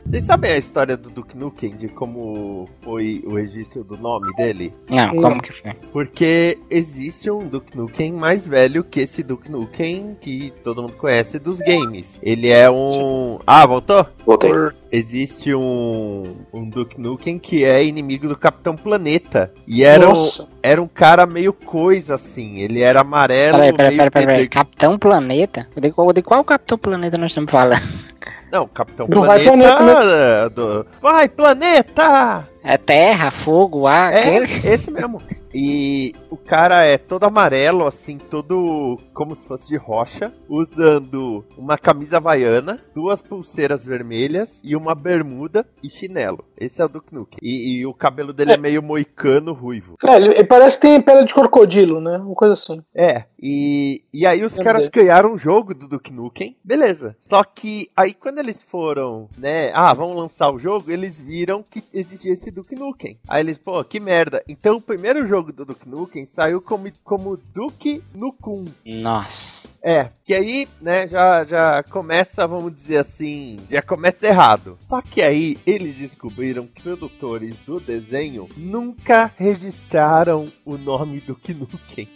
Vocês 0.09 0.25
sabem 0.25 0.53
a 0.53 0.57
história 0.57 0.97
do 0.97 1.11
Duke 1.11 1.37
Nukem, 1.37 1.77
de 1.77 1.87
como 1.87 2.67
foi 2.81 3.23
o 3.27 3.35
registro 3.35 3.85
do 3.85 3.95
nome 3.99 4.35
dele? 4.37 4.73
Não, 4.88 5.15
como 5.15 5.43
que 5.43 5.53
foi? 5.53 5.75
Porque 5.93 6.59
existe 6.71 7.31
um 7.31 7.47
Duke 7.47 7.77
Nukem 7.77 8.11
mais 8.15 8.47
velho 8.47 8.83
que 8.83 9.00
esse 9.00 9.23
Duke 9.23 9.53
Nukem 9.53 10.17
que 10.19 10.50
todo 10.65 10.81
mundo 10.81 10.95
conhece 10.95 11.38
dos 11.38 11.59
games. 11.59 12.19
Ele 12.23 12.49
é 12.49 12.71
um... 12.71 13.38
Ah, 13.47 13.67
voltou? 13.67 14.07
Voltei. 14.25 14.50
Existe 14.91 15.55
um, 15.55 16.37
um 16.55 16.71
Duke 16.71 16.99
Nukem 16.99 17.38
que 17.38 17.67
é 17.67 17.85
inimigo 17.85 18.29
do 18.29 18.37
Capitão 18.37 18.75
Planeta. 18.77 19.53
E 19.67 19.85
era 19.85 20.07
um, 20.07 20.09
Nossa. 20.09 20.49
era 20.62 20.81
um 20.81 20.88
cara 20.88 21.27
meio 21.27 21.53
coisa, 21.53 22.15
assim. 22.15 22.61
Ele 22.61 22.81
era 22.81 23.03
amarelo, 23.03 23.59
Peraí, 23.59 23.73
peraí, 23.75 23.97
meio 23.97 23.99
peraí, 23.99 24.11
peraí, 24.11 24.27
peraí. 24.27 24.49
Capitão 24.49 24.99
Planeta? 24.99 25.67
De 25.77 25.93
qual, 25.93 26.11
de 26.15 26.23
qual 26.23 26.43
Capitão 26.45 26.79
Planeta 26.79 27.19
nós 27.19 27.31
estamos 27.31 27.50
falando? 27.50 28.09
Não, 28.50 28.67
Capitão 28.67 29.07
Do 29.07 29.23
Vai 29.23 29.45
Planeta... 29.45 29.76
Planeta 29.76 30.45
ah, 30.45 30.49
do- 30.49 30.87
Vai, 31.00 31.28
Planeta! 31.28 32.49
É 32.62 32.76
terra, 32.76 33.31
fogo, 33.31 33.87
ar. 33.87 34.12
É, 34.12 34.19
aquele? 34.38 34.67
esse 34.67 34.90
mesmo. 34.90 35.23
E 35.55 36.14
o 36.30 36.37
cara 36.37 36.85
é 36.85 36.99
todo 36.99 37.25
amarelo, 37.25 37.87
assim, 37.87 38.18
todo 38.18 38.99
como 39.12 39.35
se 39.35 39.47
fosse 39.47 39.68
de 39.68 39.76
rocha, 39.76 40.32
usando 40.49 41.44
uma 41.56 41.78
camisa 41.78 42.18
havaiana, 42.18 42.80
duas 42.94 43.23
pulseiras 43.23 43.85
vermelhas 43.85 44.61
e 44.64 44.76
uma 44.76 44.94
bermuda 44.94 45.66
e 45.82 45.88
chinelo. 45.88 46.44
Esse 46.56 46.82
é 46.82 46.85
o 46.85 46.88
Duke 46.88 47.14
Nukem. 47.14 47.38
E, 47.42 47.78
e 47.78 47.87
o 47.87 47.94
cabelo 47.94 48.32
dele 48.32 48.52
é, 48.52 48.56
meio 48.56 48.82
moicano 48.82 49.52
ruivo. 49.52 49.97
É, 50.04 50.16
ele, 50.16 50.28
ele 50.28 50.44
parece 50.44 50.76
que 50.76 50.87
tem 50.87 51.00
pele 51.00 51.25
de 51.25 51.35
crocodilo, 51.35 52.00
né? 52.00 52.18
Uma 52.18 52.35
coisa 52.35 52.52
assim. 52.52 52.82
É, 52.94 53.25
e, 53.40 54.02
e 54.12 54.26
aí 54.26 54.44
os 54.44 54.54
Meu 54.54 54.64
caras 54.64 54.82
Deus. 54.82 54.90
ganharam 54.90 55.32
um 55.32 55.38
jogo 55.38 55.75
do 55.75 55.88
Duke 55.88 56.12
Nukem, 56.12 56.56
beleza. 56.64 57.16
Só 57.20 57.42
que 57.44 57.88
aí 57.97 58.12
quando 58.12 58.38
eles 58.38 58.62
foram, 58.62 59.28
né, 59.38 59.70
ah, 59.75 59.92
vamos 59.94 60.16
lançar 60.16 60.50
o 60.50 60.58
jogo, 60.58 60.90
eles 60.90 61.18
viram 61.18 61.62
que 61.62 61.82
existia 61.92 62.32
esse 62.32 62.50
Duke 62.50 62.75
Nukem. 62.75 63.18
Aí 63.28 63.42
eles, 63.42 63.58
pô, 63.58 63.82
que 63.85 64.00
merda. 64.00 64.42
Então 64.49 64.76
o 64.76 64.82
primeiro 64.82 65.26
jogo 65.26 65.52
do 65.52 65.64
Duke 65.64 65.88
Nukem 65.88 66.18
saiu 66.27 66.61
como, 66.61 66.91
como 67.05 67.37
Duke 67.37 68.03
Nukem. 68.15 68.67
Nossa. 68.85 69.69
É, 69.83 70.11
que 70.25 70.35
aí, 70.35 70.69
né, 70.81 71.07
já, 71.07 71.45
já 71.45 71.83
começa, 71.85 72.47
vamos 72.47 72.75
dizer 72.75 72.99
assim, 72.99 73.59
já 73.71 73.81
começa 73.81 74.27
errado. 74.27 74.77
Só 74.81 75.01
que 75.01 75.23
aí 75.23 75.57
eles 75.67 75.97
descobriram 75.97 76.67
que 76.67 76.83
produtores 76.83 77.57
do 77.65 77.79
desenho 77.79 78.49
nunca 78.57 79.33
registraram 79.37 80.51
o 80.65 80.77
nome 80.77 81.21
do 81.21 81.39
Nukem. 81.49 82.09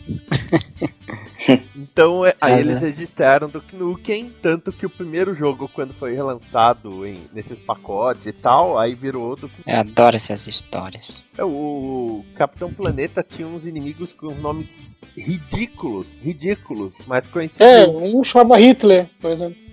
então, 1.76 2.26
é, 2.26 2.34
aí 2.40 2.58
eles 2.58 2.80
né? 2.80 2.88
registraram 2.88 3.48
do 3.48 3.62
Nukem, 3.72 4.32
tanto 4.42 4.72
que 4.72 4.86
o 4.86 4.90
primeiro 4.90 5.34
jogo, 5.34 5.68
quando 5.68 5.94
foi 5.94 6.14
relançado 6.14 7.06
em, 7.06 7.20
nesses 7.32 7.58
pacotes 7.58 8.26
e 8.26 8.32
tal, 8.32 8.78
aí 8.78 8.94
virou 8.94 9.36
do 9.36 9.50
Eu 9.66 9.80
adoro 9.80 10.16
essas 10.16 10.46
histórias. 10.46 11.22
é, 11.38 11.44
O 11.44 12.24
Capitão 12.34 12.72
Planeta 12.72 13.22
tinha 13.22 13.46
uns 13.46 13.66
inimigos 13.66 13.91
com 14.12 14.34
nomes 14.34 15.00
ridículos, 15.16 16.06
ridículos, 16.22 16.92
mas 17.06 17.26
É, 17.26 17.28
conhecidos. 17.28 17.66
um 17.88 18.24
chamava 18.24 18.58
Hitler, 18.58 19.06
por 19.20 19.30
exemplo. 19.30 19.56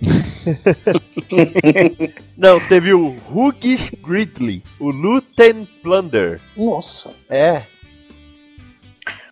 Não, 2.36 2.58
teve 2.68 2.92
o 2.94 3.14
Hugish 3.32 3.90
Gridley, 4.02 4.62
o 4.78 4.90
Luten 4.90 5.66
Plunder. 5.82 6.40
Nossa. 6.56 7.12
É, 7.28 7.62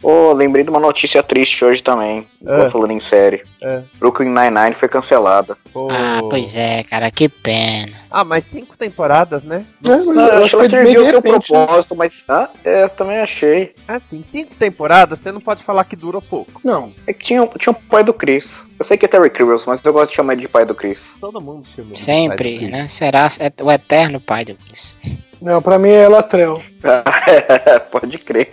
Ô, 0.02 0.32
lembrei 0.32 0.62
de 0.64 0.70
uma 0.70 0.78
notícia 0.80 1.22
triste 1.22 1.64
hoje 1.64 1.82
também. 1.82 2.26
É. 2.46 2.70
Falando 2.70 2.92
em 2.92 3.00
série. 3.00 3.42
É. 3.60 3.82
Brooklyn 3.98 4.28
Nine-Nine 4.28 4.74
foi 4.74 4.88
cancelada. 4.88 5.56
o- 5.74 5.88
Ah, 5.90 6.20
pois 6.30 6.56
é, 6.56 6.84
cara, 6.84 7.10
que 7.10 7.28
pena. 7.28 7.92
Ah, 8.10 8.22
mas 8.24 8.44
cinco 8.44 8.76
temporadas, 8.76 9.42
né? 9.42 9.64
É, 9.84 9.88
mas 9.96 10.16
eu 10.16 10.44
acho 10.44 10.56
que 10.58 10.70
serviu 10.70 11.02
o 11.02 11.04
seu 11.04 11.14
repente. 11.14 11.52
né? 11.52 11.66
propósito, 11.66 11.96
mas. 11.96 12.24
Ah, 12.28 12.48
é, 12.64 12.86
também 12.88 13.18
achei. 13.18 13.74
Assim, 13.88 14.22
cinco 14.22 14.54
temporadas, 14.54 15.18
você 15.18 15.32
não 15.32 15.40
pode 15.40 15.64
falar 15.64 15.82
que 15.84 15.96
durou 15.96 16.22
pouco. 16.22 16.60
Não. 16.64 16.92
É 17.06 17.12
que 17.12 17.24
tinha, 17.24 17.44
tinha 17.58 17.72
o 17.72 17.74
pai 17.74 18.04
do 18.04 18.14
Chris. 18.14 18.62
Eu 18.78 18.84
sei 18.84 18.96
que 18.96 19.04
é 19.04 19.08
Terry 19.08 19.30
Crews, 19.30 19.64
mas 19.66 19.84
eu 19.84 19.92
gosto 19.92 20.10
de 20.10 20.16
chamar 20.16 20.34
ele 20.34 20.42
de 20.42 20.48
pai 20.48 20.64
do 20.64 20.74
Chris. 20.74 21.12
Todo 21.20 21.40
mundo 21.40 21.66
chama. 21.74 21.96
Sempre, 21.96 22.56
pai 22.58 22.66
do 22.66 22.70
né? 22.70 22.78
Chris. 22.82 22.92
Será 22.92 23.28
é 23.40 23.52
o 23.62 23.70
eterno 23.72 24.20
pai 24.20 24.44
do 24.44 24.54
Chris. 24.54 24.94
Não, 25.42 25.60
pra 25.60 25.78
mim 25.78 25.90
é 25.90 26.08
Latrell. 26.08 26.62
Pode 27.90 28.18
crer. 28.18 28.50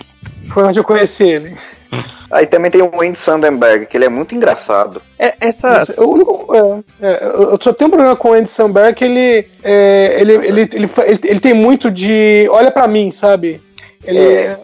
Foi 0.49 0.63
onde 0.63 0.79
eu 0.79 0.83
conheci 0.83 1.23
ele. 1.23 1.55
Aí 2.31 2.45
também 2.47 2.71
tem 2.71 2.81
o 2.81 2.89
Wayne 2.89 3.15
Sandenberg, 3.15 3.85
que 3.85 3.95
ele 3.95 4.05
é 4.05 4.09
muito 4.09 4.35
engraçado. 4.35 5.01
É, 5.17 5.33
essa. 5.39 6.03
Único- 6.03 6.53
é, 7.01 7.07
é, 7.07 7.25
eu 7.25 7.57
só 7.61 7.71
tenho 7.71 7.87
um 7.87 7.91
problema 7.91 8.15
com 8.15 8.29
o 8.29 8.33
Andy 8.33 8.49
Samberg 8.49 8.95
que 8.95 9.05
ele, 9.05 9.47
é, 9.63 10.17
ele, 10.19 10.33
ele, 10.33 10.61
ele, 10.61 10.89
ele, 11.05 11.19
ele 11.23 11.39
tem 11.39 11.53
muito 11.53 11.89
de. 11.91 12.47
Olha 12.49 12.71
pra 12.71 12.87
mim, 12.87 13.11
sabe? 13.11 13.61
Ele 14.03 14.19
É. 14.19 14.57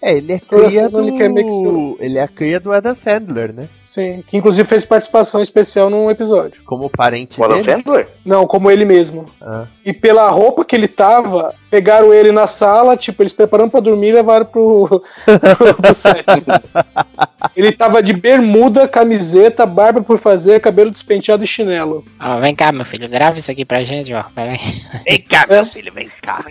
É, 0.00 0.16
ele 0.16 0.34
é 0.34 0.38
cria 0.38 0.84
ele 0.94 1.18
quer 1.18 1.28
meio 1.28 1.48
que 1.48 1.52
ser- 1.52 1.64
do. 1.64 1.96
Ele 2.00 2.18
é 2.18 2.22
a 2.22 2.28
cria 2.28 2.60
do 2.60 2.72
Adam 2.72 2.94
Sandler, 2.94 3.52
né? 3.52 3.68
Sim, 3.88 4.22
que 4.28 4.36
inclusive 4.36 4.68
fez 4.68 4.84
participação 4.84 5.40
especial 5.40 5.88
num 5.88 6.10
episódio. 6.10 6.62
Como 6.66 6.90
parente 6.90 7.40
O 7.40 7.44
Adam 7.44 7.62
dele. 7.62 7.72
Sandler? 7.72 8.08
Não, 8.22 8.46
como 8.46 8.70
ele 8.70 8.84
mesmo. 8.84 9.24
Ah. 9.40 9.64
E 9.82 9.94
pela 9.94 10.28
roupa 10.28 10.62
que 10.62 10.76
ele 10.76 10.86
tava, 10.86 11.54
pegaram 11.70 12.12
ele 12.12 12.30
na 12.30 12.46
sala, 12.46 12.98
tipo, 12.98 13.22
eles 13.22 13.32
preparando 13.32 13.70
pra 13.70 13.80
dormir 13.80 14.08
e 14.08 14.12
levaram 14.12 14.44
pro, 14.44 15.02
pro 15.80 15.94
set. 15.94 16.22
ele 17.56 17.72
tava 17.72 18.02
de 18.02 18.12
bermuda, 18.12 18.86
camiseta, 18.86 19.64
barba 19.64 20.02
por 20.02 20.18
fazer, 20.18 20.60
cabelo 20.60 20.90
despenteado 20.90 21.42
e 21.42 21.46
chinelo. 21.46 22.04
Ó, 22.20 22.40
vem 22.40 22.54
cá, 22.54 22.70
meu 22.70 22.84
filho, 22.84 23.08
grava 23.08 23.38
isso 23.38 23.50
aqui 23.50 23.64
pra 23.64 23.84
gente, 23.84 24.12
ó. 24.12 24.22
Peraí. 24.34 24.82
Vem 25.06 25.22
cá, 25.22 25.46
meu 25.48 25.64
filho, 25.64 25.90
vem 25.94 26.10
cá. 26.20 26.44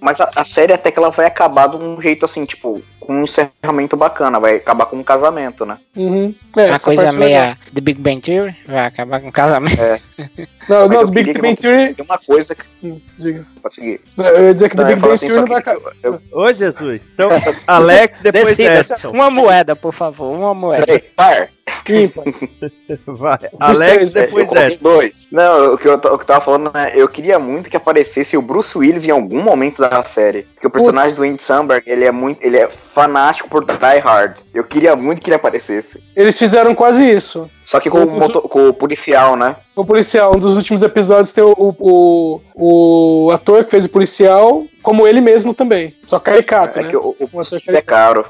Mas 0.00 0.20
a, 0.20 0.30
a 0.36 0.44
série 0.44 0.72
até 0.72 0.92
que 0.92 1.00
ela 1.00 1.10
vai 1.10 1.26
acabar 1.26 1.66
de 1.66 1.74
um 1.78 2.00
jeito 2.00 2.24
assim, 2.24 2.44
tipo, 2.44 2.80
com 3.00 3.14
um 3.14 3.24
encerramento 3.24 3.96
bacana. 3.96 4.38
Vai 4.38 4.56
acabar 4.56 4.86
com 4.86 4.96
um 4.96 5.02
casamento, 5.02 5.64
né? 5.66 5.78
Uhum. 5.96 6.34
É, 6.56 6.66
Uma 6.66 6.78
coisa 6.78 7.08
foi 7.10 7.18
meia. 7.18 7.58
The 7.74 7.80
Big 7.80 8.00
Bang 8.00 8.20
Theory, 8.20 8.54
vai 8.66 8.86
acabar 8.86 9.20
com 9.20 9.28
o 9.28 9.32
casamento. 9.32 9.80
Não, 10.68 10.80
Mas 10.86 10.90
não, 10.90 11.04
do 11.04 11.10
Big 11.10 11.32
Bang 11.32 11.56
Theory. 11.56 11.94
Tem 11.94 12.04
uma 12.04 12.18
coisa 12.18 12.54
que. 12.54 12.62
Hum, 12.84 13.00
diga. 13.18 13.44
Pode 13.60 13.74
seguir. 13.74 14.00
Eu 14.16 14.44
ia 14.46 14.54
dizer 14.54 14.68
que 14.68 14.76
Não, 14.76 14.84
eu 14.84 14.88
Big 14.88 15.00
Bang 15.00 15.14
assim, 15.14 15.26
Theory 15.26 15.40
não 15.40 15.48
vai 15.48 15.58
acabar. 15.58 15.92
eu- 16.02 16.12
eu- 16.32 16.38
Ô, 16.38 16.52
Jesus. 16.52 17.02
Então, 17.12 17.28
Alex, 17.66 18.20
depois 18.20 18.56
Decida, 18.56 18.80
Edson. 18.80 19.10
uma 19.10 19.30
moeda, 19.30 19.74
por 19.74 19.92
favor, 19.92 20.32
uma 20.36 20.54
moeda. 20.54 20.86
Peraí, 20.86 21.00
par. 21.00 21.48
Ímpar. 21.88 22.24
Vai. 23.06 23.38
Alex, 23.58 24.12
depois 24.12 24.50
Edson. 24.50 24.82
dois. 24.82 25.12
Não, 25.30 25.74
o 25.74 25.78
que 25.78 25.88
eu, 25.88 25.94
o 25.94 25.98
que 25.98 26.06
eu 26.06 26.18
tava 26.18 26.44
falando, 26.44 26.70
né? 26.72 26.92
Eu 26.94 27.08
queria 27.08 27.38
muito 27.38 27.70
que 27.70 27.76
aparecesse 27.76 28.36
o 28.36 28.42
Bruce 28.42 28.76
Willis 28.76 29.06
em 29.06 29.10
algum 29.10 29.42
momento 29.42 29.80
da 29.80 30.02
série. 30.04 30.42
Porque 30.54 30.66
o 30.66 30.70
personagem 30.70 31.10
Putz. 31.10 31.18
do 31.18 31.24
Andy 31.32 31.42
Samberg, 31.42 31.90
ele 31.90 32.04
é 32.04 32.10
muito. 32.10 32.42
Ele 32.42 32.56
é 32.58 32.68
fanático 32.94 33.48
por 33.48 33.64
Die 33.64 33.98
Hard. 34.02 34.36
Eu 34.52 34.64
queria 34.64 34.96
muito 34.96 35.20
que 35.22 35.28
ele 35.30 35.36
aparecesse. 35.36 36.02
Eles 36.16 36.38
fizeram 36.38 36.74
quase 36.74 37.08
isso. 37.08 37.48
Só 37.64 37.78
que 37.78 37.88
com, 37.88 38.02
o, 38.02 38.42
com 38.42 38.68
o 38.68 38.74
policial, 38.74 39.36
né? 39.36 39.56
O 39.76 39.84
policial, 39.84 40.32
um 40.34 40.40
dos 40.40 40.56
últimos 40.56 40.82
episódios 40.82 41.32
tem 41.32 41.44
o, 41.44 41.54
o, 41.56 42.40
o, 42.54 43.26
o 43.26 43.30
ator 43.30 43.64
que 43.64 43.70
fez 43.70 43.84
o 43.84 43.88
policial, 43.88 44.64
como 44.82 45.06
ele 45.06 45.20
mesmo 45.20 45.54
também. 45.54 45.94
Só 46.06 46.18
caricato, 46.18 46.80
É 46.80 46.82
né? 46.82 46.88
que 46.90 46.96
o, 46.96 47.14
o 47.18 47.42
isso 47.42 47.56
é 47.66 47.80
caro. 47.80 48.26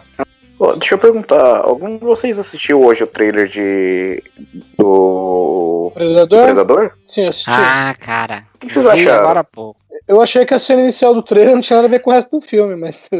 Deixa 0.79 0.95
eu 0.95 0.99
perguntar, 0.99 1.59
algum 1.64 1.97
de 1.97 2.05
vocês 2.05 2.38
assistiu 2.38 2.83
hoje 2.85 3.02
o 3.02 3.07
trailer 3.07 3.49
de. 3.49 4.23
do. 4.79 5.90
Predador? 5.95 6.45
Predador? 6.45 6.93
Sim, 7.07 7.26
assisti. 7.26 7.50
Ah, 7.50 7.95
cara. 7.99 8.45
O 8.57 8.59
que 8.67 8.73
vocês 8.73 8.85
Vi 8.85 8.90
acharam? 9.09 9.23
Agora 9.25 9.45
pouco. 9.45 9.81
Eu 10.07 10.21
achei 10.21 10.45
que 10.45 10.52
a 10.55 10.59
cena 10.59 10.83
inicial 10.83 11.14
do 11.14 11.23
trailer 11.23 11.55
não 11.55 11.61
tinha 11.61 11.76
nada 11.76 11.87
a 11.87 11.90
ver 11.90 12.00
com 12.00 12.11
o 12.11 12.12
resto 12.12 12.38
do 12.38 12.45
filme, 12.47 12.76
mas. 12.76 13.09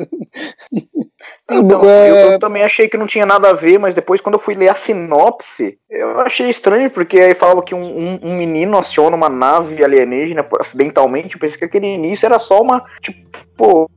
Então, 1.53 1.85
É, 1.85 2.09
eu, 2.11 2.15
eu 2.33 2.39
também 2.39 2.63
achei 2.63 2.89
que 2.89 2.97
não 2.97 3.07
tinha 3.09 3.27
nada 3.27 3.51
a 3.51 3.53
ver, 3.53 3.77
mas 3.79 3.93
depois 3.95 4.21
quando 4.21 4.37
eu 4.37 4.39
fui 4.41 4.55
ler 4.55 4.69
a 4.71 4.75
sinopse, 4.75 5.77
eu 5.91 6.21
achei 6.21 6.49
estranho, 6.49 6.89
porque 6.89 7.19
aí 7.19 7.35
falava 7.35 7.63
que 7.63 7.75
um, 7.75 7.83
um- 7.83 8.21
um 8.23 8.37
menino 8.39 8.79
aciona 8.79 9.17
uma 9.17 9.29
nave 9.29 9.83
alienígena 9.85 10.47
acidentalmente, 10.61 11.35
eu 11.35 11.41
pensei 11.41 11.59
que 11.59 11.65
aquele 11.65 11.89
início 11.89 12.25
era 12.25 12.39
só 12.39 12.63
uma, 12.63 12.85
tipo, 13.03 13.91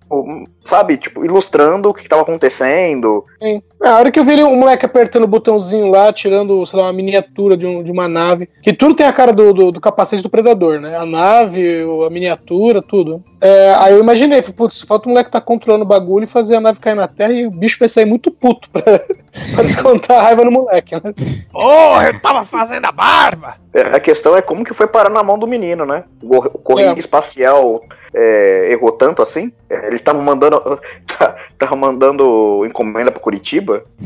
sabe, 0.64 0.98
tipo, 0.98 1.24
ilustrando 1.26 1.90
o 1.90 1.94
que 1.94 2.04
estava 2.04 2.22
acontecendo. 2.22 3.26
Sim. 3.42 3.62
Na 3.82 3.98
hora 3.98 4.12
que 4.12 4.20
eu 4.20 4.24
vi 4.24 4.34
ele- 4.34 4.44
um 4.44 4.56
moleque 4.56 4.86
apertando 4.86 5.24
o 5.24 5.28
botãozinho 5.28 5.90
lá, 5.92 6.12
tirando, 6.14 6.66
sei 6.66 6.80
lá, 6.80 6.86
uma 6.86 6.94
miniatura 6.94 7.58
de, 7.58 7.66
um- 7.66 7.84
de 7.84 7.92
uma 7.92 8.08
nave, 8.08 8.48
que 8.62 8.72
tudo 8.72 8.96
tem 8.96 9.06
a 9.06 9.12
cara 9.14 9.34
do, 9.34 9.52
do, 9.54 9.72
do 9.74 9.82
capacete 9.82 10.24
do 10.24 10.30
predador, 10.30 10.80
né? 10.80 10.96
A 10.98 11.06
nave, 11.06 11.84
o- 11.84 12.04
a 12.06 12.10
miniatura, 12.10 12.82
tudo. 12.82 13.22
É, 13.42 13.74
aí 13.78 13.94
eu 13.94 14.00
imaginei, 14.00 14.42
putz, 14.42 14.82
falta 14.82 15.08
o 15.08 15.12
moleque 15.12 15.30
tá 15.32 15.42
controlando 15.42 15.84
o 15.84 15.88
bagulho 15.88 16.24
e 16.24 16.28
fazer 16.28 16.56
a 16.56 16.62
nave 16.62 16.80
cair 16.80 16.96
na 16.96 17.08
terra 17.10 17.34
e 17.34 17.46
o 17.46 17.52
bicho 17.52 17.78
vai 17.78 17.90
sair 17.90 18.06
muito 18.06 18.32
puto 18.32 18.70
pra, 18.70 18.82
pra 19.54 19.64
descontar 19.64 20.20
a 20.20 20.22
raiva 20.24 20.46
no 20.46 20.52
moleque, 20.52 20.96
né? 20.96 21.14
Oh, 21.54 22.02
eu 22.02 22.22
tava 22.22 22.46
fazendo 22.46 22.86
a 22.86 22.92
barba! 22.92 23.56
É, 23.74 23.82
A 23.82 24.00
questão 24.00 24.38
é 24.38 24.42
como 24.42 24.64
que 24.64 24.74
foi 24.74 24.88
parar 24.88 25.10
na 25.10 25.24
mão 25.24 25.38
do 25.38 25.48
menino, 25.48 25.86
né? 25.86 26.04
O 26.22 26.38
o 26.38 26.42
correio 26.60 26.92
É. 26.96 27.00
espacial 27.00 27.84
é, 28.16 28.70
errou 28.72 28.92
tanto 28.92 29.22
assim? 29.22 29.52
É, 29.70 29.88
Ele 29.88 30.00
tava 30.04 30.22
mandando. 30.22 30.62
Tava 31.58 31.76
mandando 31.78 32.66
encomenda 32.66 33.10
pra 33.10 33.22
Curitiba? 33.22 33.86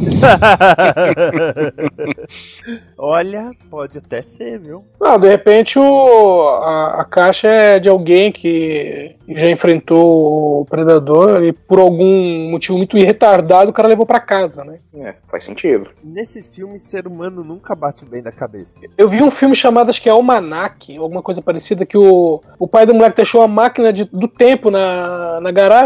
Olha, 2.97 3.51
pode 3.69 3.97
até 3.97 4.21
ser, 4.21 4.59
viu? 4.59 4.83
Não, 4.99 5.19
de 5.19 5.27
repente 5.27 5.79
o, 5.79 6.49
a, 6.61 7.01
a 7.01 7.05
caixa 7.05 7.47
é 7.47 7.79
de 7.79 7.89
alguém 7.89 8.31
que 8.31 9.15
já 9.29 9.49
enfrentou 9.49 10.61
o 10.61 10.65
predador 10.65 11.43
e 11.43 11.51
por 11.53 11.79
algum 11.79 12.49
motivo 12.51 12.77
muito 12.77 12.97
retardado 12.97 13.69
o 13.69 13.73
cara 13.73 13.87
levou 13.87 14.05
pra 14.05 14.19
casa, 14.19 14.63
né? 14.63 14.79
É, 14.95 15.15
faz 15.29 15.45
sentido. 15.45 15.89
Nesses 16.03 16.47
filmes, 16.47 16.81
ser 16.83 17.07
humano 17.07 17.43
nunca 17.43 17.75
bate 17.75 18.03
bem 18.05 18.21
da 18.21 18.31
cabeça. 18.31 18.81
Eu 18.97 19.07
vi 19.09 19.21
um 19.21 19.31
filme 19.31 19.55
chamado, 19.55 19.89
acho 19.89 20.01
que 20.01 20.09
é 20.09 20.11
Almanac, 20.11 20.95
alguma 20.97 21.21
coisa 21.21 21.41
parecida, 21.41 21.85
que 21.85 21.97
o, 21.97 22.41
o 22.59 22.67
pai 22.67 22.85
do 22.85 22.93
moleque 22.93 23.17
deixou 23.17 23.41
a 23.41 23.47
máquina 23.47 23.91
de- 23.93 24.05
do 24.05 24.27
tempo 24.27 24.69
na, 24.71 25.39
na 25.41 25.51
garagem. 25.51 25.76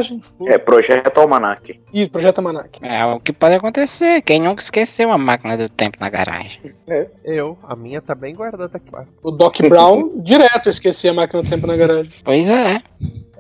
É, 0.48 0.58
projeto 0.58 1.18
Almanac. 1.18 1.80
Isso, 1.94 2.10
Projeto 2.10 2.40
Almanac. 2.40 2.80
É 2.82 3.06
o 3.06 3.20
que 3.20 3.34
pode 3.34 3.56
acontecer. 3.56 4.22
Quem 4.22 4.42
nunca 4.42 4.62
esqueceu 4.62 5.10
uma 5.10 5.18
máquina 5.18 5.58
do 5.58 5.68
tempo 5.70 5.98
na 6.00 6.10
garagem? 6.10 6.60
Eu, 7.24 7.58
a 7.64 7.76
minha 7.76 8.02
tá 8.02 8.16
bem 8.16 8.34
guardada 8.36 8.78
aqui. 8.78 8.92
O 9.22 9.32
Doc 9.32 9.60
Brown, 9.62 10.20
direto 10.24 10.70
esqueci 10.70 11.08
a 11.08 11.14
máquina 11.14 11.44
do 11.44 11.50
tempo 11.50 11.68
na 11.68 11.76
garagem. 11.76 12.12
Pois 12.24 12.50
é. 12.50 12.82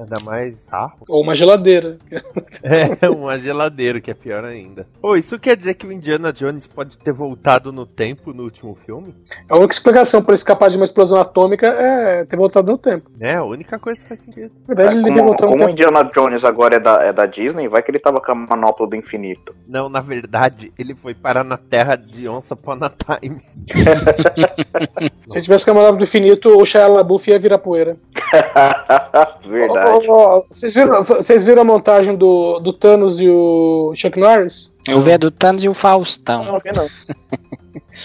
Ainda 0.01 0.19
mais 0.19 0.67
carro. 0.67 0.97
Ou 1.07 1.21
uma 1.21 1.35
geladeira. 1.35 1.97
É, 2.63 3.09
uma 3.09 3.39
geladeira, 3.39 3.99
que 3.99 4.11
é 4.11 4.13
pior 4.13 4.45
ainda. 4.45 4.85
Pô, 5.01 5.15
isso 5.15 5.39
quer 5.39 5.57
dizer 5.57 5.73
que 5.73 5.87
o 5.87 5.91
Indiana 5.91 6.31
Jones 6.31 6.67
pode 6.67 6.97
ter 6.99 7.11
voltado 7.11 7.71
no 7.71 7.87
tempo 7.87 8.33
no 8.33 8.43
último 8.43 8.77
filme? 8.85 9.15
A 9.49 9.55
única 9.57 9.73
explicação 9.73 10.21
para 10.21 10.35
escapar 10.35 10.69
de 10.69 10.75
uma 10.75 10.85
explosão 10.85 11.19
atômica 11.19 11.67
é 11.67 12.23
ter 12.25 12.35
voltado 12.35 12.71
no 12.71 12.77
tempo. 12.77 13.09
Né, 13.17 13.35
a 13.35 13.43
única 13.43 13.79
coisa 13.79 14.01
que 14.01 14.07
faz 14.07 14.21
sentido. 14.21 14.51
Na 14.67 14.75
verdade, 14.75 14.97
ele 14.97 15.05
devia 15.05 15.21
Como, 15.21 15.31
no 15.31 15.37
como 15.37 15.57
tempo. 15.57 15.69
Indiana 15.71 16.03
Jones 16.03 16.43
agora 16.43 16.75
é 16.75 16.79
da, 16.79 17.03
é 17.03 17.11
da 17.11 17.25
Disney, 17.25 17.67
vai 17.67 17.81
que 17.81 17.89
ele 17.89 17.99
tava 17.99 18.21
com 18.21 18.31
a 18.31 18.35
manopla 18.35 18.85
do 18.85 18.95
infinito. 18.95 19.55
Não, 19.67 19.89
na 19.89 19.99
verdade, 20.01 20.71
ele 20.77 20.93
foi 20.93 21.15
parar 21.15 21.43
na 21.43 21.57
terra 21.57 21.95
de 21.95 22.27
Once 22.27 22.53
Upon 22.53 22.79
a 22.81 22.89
Time. 22.89 23.39
Se 25.27 25.37
ele 25.37 25.41
tivesse 25.41 25.65
camarada 25.65 25.97
do 25.97 26.03
infinito, 26.03 26.49
o 26.49 26.65
Shia 26.65 26.85
LaBeouf 26.87 27.29
ia 27.29 27.39
virar 27.39 27.57
poeira. 27.57 27.97
Verdade. 29.47 29.90
Ó, 29.91 30.37
ó, 30.37 30.43
Vocês 30.49 30.73
viram, 30.73 31.03
vocês 31.03 31.43
viram 31.43 31.61
a 31.61 31.65
montagem 31.65 32.15
do, 32.15 32.59
do 32.59 32.73
Thanos 32.73 33.19
e 33.19 33.29
o 33.29 33.91
Chuck 33.95 34.19
Norris? 34.19 34.75
Eu 34.87 35.01
vi 35.01 35.13
a 35.13 35.17
do 35.17 35.31
Thanos 35.31 35.63
e 35.63 35.69
o 35.69 35.73
Faustão. 35.73 36.43
Não, 36.45 36.61
não. 36.75 36.89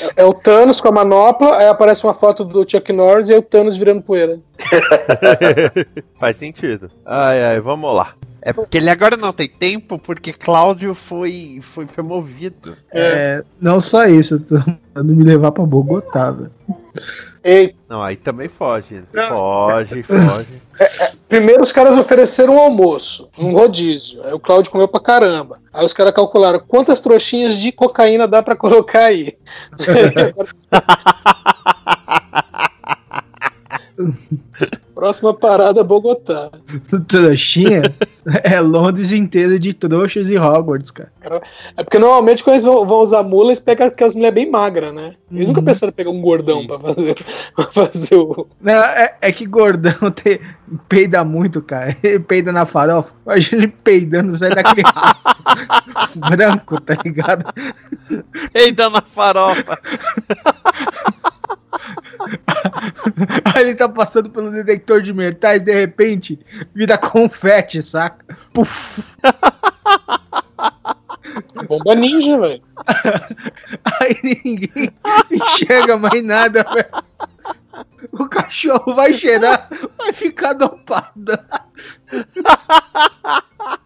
É, 0.00 0.22
é 0.22 0.24
o 0.24 0.34
Thanos 0.34 0.80
com 0.80 0.88
a 0.88 0.92
manopla, 0.92 1.56
aí 1.56 1.66
aparece 1.66 2.04
uma 2.04 2.14
foto 2.14 2.44
do 2.44 2.68
Chuck 2.68 2.92
Norris 2.92 3.28
e 3.28 3.34
é 3.34 3.38
o 3.38 3.42
Thanos 3.42 3.76
virando 3.76 4.02
poeira. 4.02 4.40
Faz 6.18 6.36
sentido. 6.36 6.90
Ai, 7.04 7.42
ai, 7.42 7.60
vamos 7.60 7.94
lá. 7.94 8.14
É 8.46 8.52
porque 8.52 8.78
ele 8.78 8.88
agora 8.88 9.16
não 9.16 9.32
tem 9.32 9.48
tempo, 9.48 9.98
porque 9.98 10.32
Cláudio 10.32 10.94
foi, 10.94 11.58
foi 11.60 11.84
promovido. 11.84 12.76
É, 12.92 13.42
não 13.60 13.80
só 13.80 14.06
isso, 14.06 14.34
eu 14.34 14.40
tô 14.40 14.54
mandando 14.94 15.16
me 15.16 15.24
levar 15.24 15.50
pra 15.50 15.66
Bogotá, 15.66 16.30
velho. 16.30 16.52
Ei, 17.42 17.74
Não, 17.88 18.00
aí 18.00 18.14
também 18.14 18.48
foge. 18.48 19.02
Foge, 19.28 20.04
foge. 20.04 20.62
primeiro 21.28 21.64
os 21.64 21.72
caras 21.72 21.98
ofereceram 21.98 22.54
um 22.54 22.60
almoço, 22.60 23.28
um 23.36 23.50
rodízio. 23.50 24.22
Aí 24.24 24.32
o 24.32 24.38
Claudio 24.38 24.70
comeu 24.70 24.86
pra 24.86 25.00
caramba. 25.00 25.58
Aí 25.72 25.84
os 25.84 25.92
caras 25.92 26.14
calcularam 26.14 26.60
quantas 26.60 27.00
trouxinhas 27.00 27.56
de 27.56 27.72
cocaína 27.72 28.28
dá 28.28 28.44
pra 28.44 28.54
colocar 28.54 29.06
aí. 29.06 29.36
Próxima 34.96 35.34
parada, 35.34 35.84
Bogotá. 35.84 36.50
Trouxinha 37.06 37.82
é 38.42 38.58
Londres 38.62 39.12
inteiro 39.12 39.58
de 39.58 39.74
trouxas 39.74 40.30
e 40.30 40.38
Hogwarts, 40.38 40.90
cara. 40.90 41.12
É 41.76 41.84
porque 41.84 41.98
normalmente 41.98 42.42
quando 42.42 42.54
eles 42.54 42.64
vão, 42.64 42.86
vão 42.86 43.00
usar 43.00 43.22
mula, 43.22 43.48
eles 43.48 43.60
pegam 43.60 43.88
aquelas 43.88 44.14
mulheres 44.14 44.34
bem 44.34 44.50
magras, 44.50 44.94
né? 44.94 45.12
Eles 45.30 45.48
nunca 45.48 45.60
Uhum. 45.60 45.66
pensaram 45.66 45.90
em 45.90 45.94
pegar 45.94 46.08
um 46.10 46.22
gordão 46.22 46.66
pra 46.66 46.78
fazer, 46.78 47.14
pra 47.54 47.64
fazer 47.66 48.14
o. 48.16 48.46
Não, 48.58 48.72
é, 48.72 49.14
é 49.20 49.32
que 49.32 49.44
gordão 49.44 49.92
te- 50.10 50.40
peida 50.88 51.22
muito, 51.22 51.60
cara. 51.60 51.94
Ele 52.02 52.18
peida 52.20 52.50
na 52.50 52.64
farofa. 52.64 53.12
Imagina 53.26 53.64
ele 53.64 53.74
peidando, 53.84 54.34
sai 54.34 54.48
daquele 54.54 54.82
rastro 54.88 55.34
branco, 56.30 56.80
tá 56.80 56.96
ligado? 57.04 57.44
Eita 58.54 58.88
na 58.88 59.02
farofa. 59.02 59.78
Aí 63.54 63.62
ele 63.62 63.74
tá 63.74 63.88
passando 63.88 64.30
pelo 64.30 64.50
detector 64.50 65.00
de 65.00 65.12
metais, 65.12 65.62
de 65.62 65.72
repente, 65.72 66.38
vira 66.74 66.98
confete, 66.98 67.82
saca? 67.82 68.24
Puf! 68.52 69.16
Bomba 71.68 71.94
ninja, 71.94 72.38
velho. 72.38 72.62
Aí 74.00 74.18
ninguém 74.22 74.90
enxerga 75.30 75.96
mais 75.96 76.22
nada, 76.22 76.64
velho. 76.64 76.86
O 78.12 78.28
cachorro 78.28 78.94
vai 78.94 79.12
cheirar, 79.12 79.68
vai 79.98 80.12
ficar 80.12 80.52
dopado. 80.54 81.32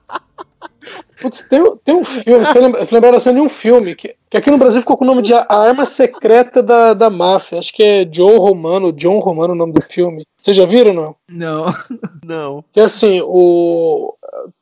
Putz, 1.21 1.43
tem, 1.49 1.61
tem 1.85 1.95
um 1.95 2.05
filme, 2.05 2.45
foi 2.47 2.61
lembra- 2.61 2.87
foi 2.87 3.01
lembração 3.01 3.35
de 3.35 3.41
um 3.41 3.49
filme 3.49 3.95
que, 3.95 4.15
que 4.31 4.37
aqui 4.37 4.51
no 4.51 4.57
Brasil 4.59 4.81
ficou 4.81 4.97
com 4.97 5.05
o 5.05 5.07
nome 5.07 5.21
de 5.23 5.35
A 5.35 5.45
Arma 5.49 5.85
Secreta 5.85 6.63
da, 6.63 6.95
da 6.95 7.11
Máfia. 7.11 7.59
Acho 7.59 7.73
que 7.75 7.83
é 7.83 8.09
Joe 8.11 8.39
Romano, 8.39 8.93
John 8.93 9.19
Romano 9.19 9.53
o 9.53 9.57
nome 9.57 9.73
do 9.75 9.83
filme. 9.83 10.25
Vocês 10.41 10.57
já 10.57 10.65
viram, 10.65 10.95
não? 10.95 11.17
Não. 11.29 11.67
Não. 12.25 12.65
Que 12.73 12.81
assim, 12.81 13.21
o. 13.23 14.15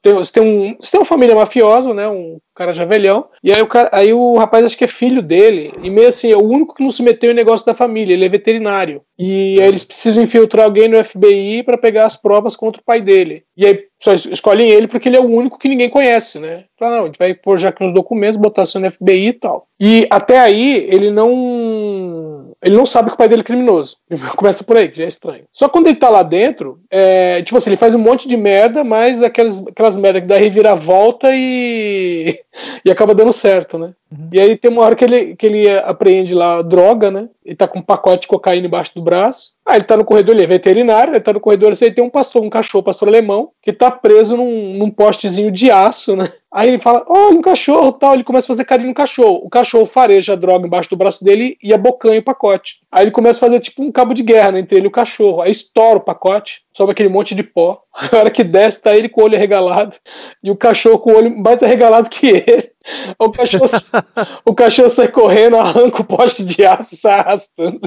Tem, 0.02 0.14
você, 0.14 0.32
tem 0.32 0.42
um, 0.42 0.76
você 0.80 0.90
tem 0.92 1.00
uma 1.00 1.06
família 1.06 1.34
mafiosa, 1.34 1.92
né? 1.92 2.08
Um 2.08 2.38
cara 2.54 2.72
já 2.72 2.84
velhão. 2.84 3.26
E 3.44 3.52
aí 3.52 3.60
o, 3.60 3.66
cara, 3.66 3.88
aí 3.92 4.12
o 4.12 4.36
rapaz 4.36 4.64
acho 4.64 4.76
que 4.78 4.84
é 4.84 4.88
filho 4.88 5.20
dele. 5.22 5.72
E 5.82 5.90
meio 5.90 6.08
assim, 6.08 6.32
é 6.32 6.36
o 6.36 6.42
único 6.42 6.74
que 6.74 6.82
não 6.82 6.90
se 6.90 7.02
meteu 7.02 7.30
em 7.30 7.34
negócio 7.34 7.66
da 7.66 7.74
família. 7.74 8.14
Ele 8.14 8.24
é 8.24 8.28
veterinário. 8.28 9.02
E 9.18 9.60
aí 9.60 9.68
eles 9.68 9.84
precisam 9.84 10.22
infiltrar 10.22 10.64
alguém 10.64 10.88
no 10.88 11.02
FBI 11.02 11.62
pra 11.62 11.76
pegar 11.76 12.06
as 12.06 12.16
provas 12.16 12.56
contra 12.56 12.80
o 12.80 12.84
pai 12.84 13.00
dele. 13.00 13.42
E 13.56 13.66
aí 13.66 13.80
só 14.00 14.12
es- 14.14 14.24
escolhem 14.26 14.70
ele 14.70 14.88
porque 14.88 15.08
ele 15.08 15.16
é 15.16 15.20
o 15.20 15.24
único 15.30 15.58
que 15.58 15.68
ninguém 15.68 15.90
conhece, 15.90 16.38
né? 16.38 16.64
Fala, 16.78 16.96
não, 16.96 17.02
a 17.02 17.06
gente 17.06 17.18
vai 17.18 17.34
pôr 17.34 17.58
já 17.58 17.68
aqui 17.68 17.84
nos 17.84 17.94
documentos, 17.94 18.36
botar 18.36 18.64
seu 18.64 18.80
no 18.80 18.90
FBI 18.90 19.28
e 19.28 19.32
tal. 19.32 19.66
E 19.80 20.06
até 20.10 20.38
aí 20.38 20.86
ele 20.88 21.10
não. 21.10 22.37
Ele 22.62 22.76
não 22.76 22.86
sabe 22.86 23.08
que 23.08 23.14
o 23.14 23.18
pai 23.18 23.28
dele 23.28 23.42
é 23.42 23.44
criminoso. 23.44 23.96
Começa 24.36 24.64
por 24.64 24.76
aí, 24.76 24.88
que 24.88 24.98
já 24.98 25.04
é 25.04 25.08
estranho. 25.08 25.44
Só 25.52 25.68
quando 25.68 25.86
ele 25.86 25.96
tá 25.96 26.08
lá 26.08 26.22
dentro, 26.22 26.80
é, 26.90 27.40
tipo 27.42 27.56
assim, 27.56 27.70
ele 27.70 27.76
faz 27.76 27.94
um 27.94 27.98
monte 27.98 28.28
de 28.28 28.36
merda, 28.36 28.82
mas 28.82 29.22
aquelas, 29.22 29.64
aquelas 29.66 29.96
merda 29.96 30.20
que 30.20 30.26
dá 30.26 30.36
reviravolta 30.36 31.28
e. 31.32 32.40
e 32.84 32.90
acaba 32.90 33.14
dando 33.14 33.32
certo, 33.32 33.78
né? 33.78 33.92
E 34.32 34.40
aí 34.40 34.56
tem 34.56 34.70
uma 34.70 34.82
hora 34.82 34.96
que 34.96 35.04
ele, 35.04 35.36
que 35.36 35.46
ele 35.46 35.70
apreende 35.70 36.34
lá 36.34 36.62
droga, 36.62 37.10
né? 37.10 37.28
Ele 37.48 37.56
tá 37.56 37.66
com 37.66 37.78
um 37.78 37.82
pacote 37.82 38.22
de 38.22 38.28
cocaína 38.28 38.66
embaixo 38.66 38.92
do 38.94 39.00
braço. 39.00 39.54
Aí 39.64 39.78
ele 39.78 39.84
tá 39.84 39.96
no 39.96 40.04
corredor, 40.04 40.34
ele 40.34 40.44
é 40.44 40.46
veterinário, 40.46 41.14
ele 41.14 41.20
tá 41.20 41.32
no 41.32 41.40
corredor, 41.40 41.72
assim, 41.72 41.90
tem 41.90 42.04
um 42.04 42.10
pastor, 42.10 42.42
um 42.42 42.50
cachorro, 42.50 42.84
pastor 42.84 43.08
alemão, 43.08 43.52
que 43.62 43.72
tá 43.72 43.90
preso 43.90 44.36
num, 44.36 44.74
num 44.74 44.90
postezinho 44.90 45.50
de 45.50 45.70
aço, 45.70 46.14
né? 46.14 46.30
Aí 46.52 46.68
ele 46.68 46.78
fala, 46.78 47.04
olha 47.08 47.38
um 47.38 47.42
cachorro 47.42 47.92
tal, 47.92 48.12
ele 48.12 48.24
começa 48.24 48.46
a 48.46 48.48
fazer 48.48 48.64
carinho 48.64 48.88
no 48.88 48.94
cachorro. 48.94 49.40
O 49.42 49.48
cachorro 49.48 49.86
fareja 49.86 50.34
a 50.34 50.36
droga 50.36 50.66
embaixo 50.66 50.90
do 50.90 50.96
braço 50.96 51.24
dele 51.24 51.56
e 51.62 51.72
abocanha 51.72 52.20
o 52.20 52.22
pacote. 52.24 52.80
Aí 52.92 53.04
ele 53.04 53.10
começa 53.10 53.38
a 53.38 53.48
fazer 53.48 53.60
tipo 53.60 53.82
um 53.82 53.90
cabo 53.90 54.12
de 54.12 54.22
guerra 54.22 54.52
né, 54.52 54.60
entre 54.60 54.76
ele 54.76 54.86
e 54.86 54.88
o 54.88 54.92
cachorro. 54.92 55.40
Aí 55.40 55.50
estoura 55.50 55.98
o 55.98 56.02
pacote, 56.02 56.62
sobe 56.72 56.92
aquele 56.92 57.08
monte 57.08 57.34
de 57.34 57.42
pó. 57.42 57.82
A 58.12 58.16
hora 58.16 58.30
que 58.30 58.44
desce, 58.44 58.82
tá 58.82 58.94
ele 58.94 59.08
com 59.08 59.22
o 59.22 59.24
olho 59.24 59.36
arregalado 59.36 59.96
e 60.42 60.50
o 60.50 60.56
cachorro 60.56 60.98
com 60.98 61.12
o 61.12 61.16
olho 61.16 61.38
mais 61.38 61.62
arregalado 61.62 62.10
que 62.10 62.26
ele. 62.26 62.70
O 63.18 63.30
cachorro, 63.30 63.66
o 64.46 64.54
cachorro 64.54 64.90
sai 64.90 65.08
correndo, 65.08 65.56
arranca 65.56 66.02
o 66.02 66.04
poste 66.04 66.44
de 66.44 66.64
aço 66.64 66.94
e 66.94 66.98
sai 66.98 67.20
arrastando. 67.20 67.80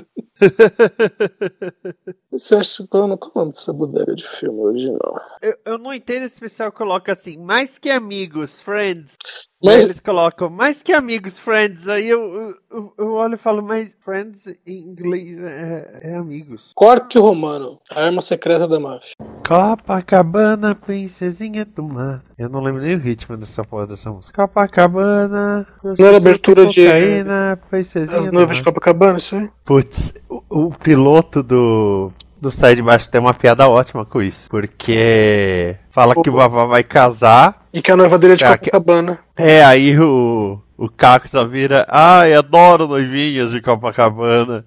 Você 2.32 2.56
acha 2.56 2.86
qual 2.90 3.04
é 3.04 3.06
o 3.14 3.20
nome 3.36 3.52
dessa 3.52 3.74
bodega 3.74 4.16
de 4.16 4.28
filme 4.28 4.60
original? 4.60 5.20
Eu, 5.42 5.56
eu 5.66 5.78
não 5.78 5.94
entendo 5.94 6.24
esse 6.26 6.40
pessoal 6.40 6.72
que 6.72 6.78
coloca 6.78 7.12
assim, 7.12 7.38
mais 7.38 7.78
que 7.78 7.90
amigos, 7.90 8.60
friends. 8.62 9.16
Mas- 9.64 9.84
eles 9.86 10.00
colocam 10.00 10.50
mais 10.50 10.82
que 10.82 10.92
amigos, 10.92 11.38
friends. 11.38 11.88
Aí 11.88 12.10
eu, 12.10 12.22
eu, 12.34 12.56
eu- 12.72 12.94
eu 12.98 13.12
olho 13.14 13.36
e 13.36 13.38
falo, 13.38 13.62
mas 13.62 13.96
friends 14.04 14.48
em 14.66 14.80
inglês 14.80 15.38
é, 15.38 16.00
é 16.14 16.16
amigos. 16.16 16.72
Corte 16.76 17.20
Romano, 17.20 17.80
a 17.92 18.06
arma 18.06 18.22
secreta 18.22 18.68
da 18.68 18.80
máfia. 18.80 19.14
Copacabana, 19.48 20.74
princesinha 20.74 21.64
do 21.66 21.84
mar. 21.84 22.24
Eu 22.38 22.50
não 22.50 22.60
lembro 22.62 22.82
nem 22.82 22.96
o 22.96 23.00
ritmo 23.00 23.38
dessa 23.38 23.64
porra 23.64 23.86
dessa 23.86 24.12
música. 24.12 24.42
Copacabana. 24.48 24.90
Não 24.91 26.08
era 26.08 26.17
abertura 26.17 26.65
de 26.65 26.84
cocaína, 26.86 27.60
princesinha 27.69 28.19
As 28.19 28.25
do 28.25 28.32
noivas 28.32 28.58
de. 28.58 28.63
Copacabana, 28.63 29.17
isso 29.17 29.36
aí? 29.36 29.49
Putz, 29.63 30.13
o, 30.30 30.43
o 30.49 30.71
piloto 30.71 31.41
do. 31.41 32.12
Do 32.39 32.49
Sai 32.49 32.75
de 32.75 32.82
Baixo 32.82 33.08
tem 33.10 33.21
uma 33.21 33.36
piada 33.36 33.69
ótima 33.69 34.04
com 34.04 34.19
isso. 34.19 34.49
Porque 34.49 35.75
fala 35.91 36.15
que 36.15 36.27
o 36.27 36.34
Vavá 36.34 36.65
vai 36.65 36.84
casar. 36.84 37.67
E 37.71 37.84
que 37.84 37.91
a 37.91 37.95
noiva 37.95 38.17
dele 38.17 38.34
é 38.34 38.36
de 38.36 38.43
É, 38.43 38.58
Copacabana. 38.58 39.19
É, 39.38 39.63
aí 39.63 39.99
o. 39.99 40.60
O 40.75 40.89
Caco 40.89 41.30
só 41.30 41.45
vira. 41.45 41.86
Ai, 41.88 42.34
adoro 42.34 42.88
noivinhas 42.88 43.51
de 43.51 43.62
Copacabana. 43.62 44.65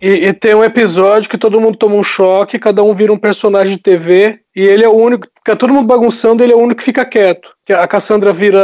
E, 0.00 0.28
e 0.28 0.32
tem 0.32 0.54
um 0.54 0.64
episódio 0.64 1.28
que 1.28 1.36
todo 1.36 1.60
mundo 1.60 1.76
toma 1.76 1.96
um 1.96 2.02
choque, 2.02 2.58
cada 2.58 2.82
um 2.82 2.94
vira 2.94 3.12
um 3.12 3.18
personagem 3.18 3.76
de 3.76 3.82
TV, 3.82 4.40
e 4.56 4.62
ele 4.62 4.84
é 4.84 4.88
o 4.88 4.96
único. 4.96 5.26
Fica 5.44 5.56
todo 5.56 5.72
mundo 5.72 5.86
bagunçando, 5.86 6.42
ele 6.42 6.52
é 6.52 6.56
o 6.56 6.60
único 6.60 6.78
que 6.80 6.84
fica 6.84 7.04
quieto. 7.04 7.50
Que 7.64 7.72
A 7.72 7.86
Cassandra 7.86 8.32
vira 8.32 8.60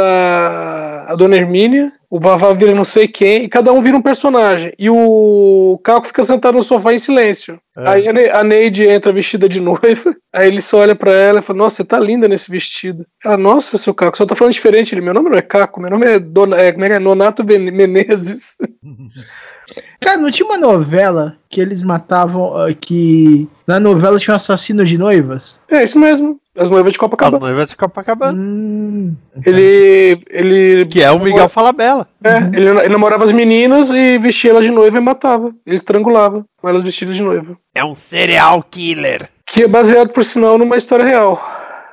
a 1.07 1.15
Dona 1.15 1.35
Hermínia, 1.35 1.91
o 2.09 2.19
Vavá 2.19 2.53
vira 2.53 2.75
não 2.75 2.85
sei 2.85 3.07
quem, 3.07 3.43
e 3.45 3.49
cada 3.49 3.73
um 3.73 3.81
vira 3.81 3.97
um 3.97 4.01
personagem. 4.01 4.71
E 4.77 4.89
o 4.89 5.79
Caco 5.83 6.07
fica 6.07 6.23
sentado 6.23 6.55
no 6.57 6.63
sofá 6.63 6.93
em 6.93 6.99
silêncio. 6.99 7.59
Aí 7.75 8.07
a 8.07 8.13
Ne- 8.13 8.29
a 8.29 8.43
Neide 8.43 8.87
entra 8.87 9.11
vestida 9.11 9.49
de 9.49 9.59
noiva, 9.61 10.15
aí 10.31 10.47
ele 10.47 10.61
só 10.61 10.79
olha 10.79 10.95
pra 10.95 11.11
ela 11.11 11.39
e 11.39 11.41
fala: 11.41 11.57
Nossa, 11.57 11.77
você 11.77 11.83
tá 11.83 11.99
linda 11.99 12.27
nesse 12.27 12.51
vestido. 12.51 13.05
Ela, 13.25 13.37
nossa, 13.37 13.77
seu 13.77 13.93
Caco, 13.93 14.17
só 14.17 14.25
tá 14.25 14.35
falando 14.35 14.53
diferente. 14.53 14.93
Ele, 14.93 15.01
meu 15.01 15.13
nome 15.13 15.29
não 15.29 15.37
é 15.37 15.41
Caco, 15.41 15.81
meu 15.81 15.89
nome 15.89 16.05
é, 16.05 16.19
Dona, 16.19 16.57
é, 16.61 16.71
como 16.71 16.85
é, 16.85 16.89
que 16.89 16.93
é? 16.93 16.99
Nonato 16.99 17.43
Menezes. 17.43 18.55
Cara, 19.99 20.17
não 20.17 20.31
tinha 20.31 20.45
uma 20.47 20.57
novela 20.57 21.37
que 21.49 21.59
eles 21.59 21.83
matavam. 21.83 22.55
ah, 22.55 22.73
que. 22.73 23.47
Na 23.65 23.79
novela 23.79 24.17
tinha 24.17 24.33
um 24.33 24.35
assassino 24.35 24.85
de 24.85 24.97
noivas? 24.97 25.59
É 25.69 25.83
isso 25.83 25.99
mesmo. 25.99 26.39
As 26.57 26.69
noivas 26.69 26.93
de 26.93 26.97
As 26.97 26.99
Copacabana. 27.01 27.39
noivas 27.39 27.69
de 27.69 27.75
Copacabana. 27.75 28.39
Hum. 28.39 29.15
Ele. 29.45 30.19
ele 30.29 30.85
Que 30.85 31.01
é 31.03 31.11
o 31.11 31.19
Miguel 31.19 31.49
Falabella. 31.49 32.07
É, 32.23 32.37
ele, 32.57 32.69
ele 32.69 32.89
namorava 32.89 33.23
as 33.23 33.31
meninas 33.31 33.91
e 33.91 34.17
vestia 34.17 34.51
elas 34.51 34.63
de 34.65 34.71
noiva 34.71 34.97
e 34.97 35.01
matava. 35.01 35.53
Ele 35.65 35.75
estrangulava 35.75 36.45
com 36.57 36.69
elas 36.69 36.83
vestidas 36.83 37.15
de 37.15 37.21
noiva. 37.23 37.57
É 37.75 37.83
um 37.83 37.95
serial 37.95 38.63
killer. 38.63 39.29
Que 39.45 39.63
é 39.63 39.67
baseado, 39.67 40.09
por 40.09 40.23
sinal, 40.23 40.57
numa 40.57 40.77
história 40.77 41.05
real. 41.05 41.41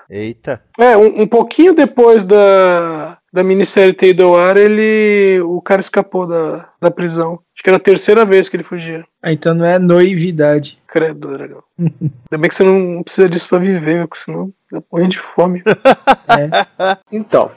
Eita. 0.08 0.62
É, 0.78 0.96
um, 0.96 1.22
um 1.22 1.26
pouquinho 1.26 1.74
depois 1.74 2.22
da, 2.22 3.18
da 3.34 3.42
minissérie 3.42 3.92
ter 3.92 4.10
ido 4.10 4.22
ao 4.22 4.38
ar, 4.38 4.56
ele. 4.56 5.40
O 5.42 5.60
cara 5.60 5.80
escapou 5.80 6.24
da, 6.24 6.68
da 6.80 6.88
prisão. 6.88 7.40
Acho 7.52 7.64
que 7.64 7.68
era 7.68 7.78
a 7.78 7.80
terceira 7.80 8.24
vez 8.24 8.48
que 8.48 8.56
ele 8.56 8.62
fugia. 8.62 9.04
Ah, 9.20 9.32
então 9.32 9.52
não 9.52 9.64
é 9.64 9.76
noividade. 9.76 10.78
Credo, 10.86 11.36
dragão. 11.36 11.62
Ainda 11.76 12.38
bem 12.38 12.48
que 12.48 12.54
você 12.54 12.62
não 12.62 13.02
precisa 13.02 13.28
disso 13.28 13.48
pra 13.48 13.58
viver, 13.58 14.06
porque 14.06 14.24
senão 14.24 14.52
eu 14.70 14.84
morro 14.90 15.08
de 15.08 15.18
fome. 15.18 15.62
Então, 17.12 17.50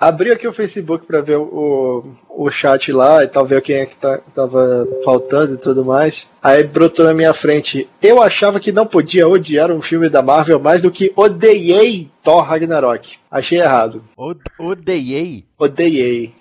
abri 0.00 0.32
aqui 0.32 0.48
o 0.48 0.52
Facebook 0.52 1.06
pra 1.06 1.20
ver 1.20 1.36
o, 1.36 2.04
o 2.28 2.50
chat 2.50 2.90
lá 2.90 3.22
e 3.22 3.28
tal, 3.28 3.44
ver 3.46 3.60
quem 3.60 3.76
é 3.76 3.86
que 3.86 3.96
tá, 3.96 4.18
tava 4.34 4.88
faltando 5.04 5.54
e 5.54 5.58
tudo 5.58 5.84
mais. 5.84 6.28
Aí 6.42 6.64
brotou 6.64 7.04
na 7.04 7.12
minha 7.12 7.34
frente. 7.34 7.86
Eu 8.02 8.22
achava 8.22 8.58
que 8.58 8.72
não 8.72 8.86
podia 8.86 9.28
odiar 9.28 9.70
um 9.70 9.82
filme 9.82 10.08
da 10.08 10.22
Marvel 10.22 10.58
mais 10.58 10.80
do 10.80 10.90
que 10.90 11.12
odiei 11.14 12.08
Thor 12.22 12.42
Ragnarok. 12.42 13.16
Achei 13.30 13.60
errado. 13.60 14.02
Od- 14.16 14.40
Odiei. 14.58 15.44
Odiei. 15.58 16.34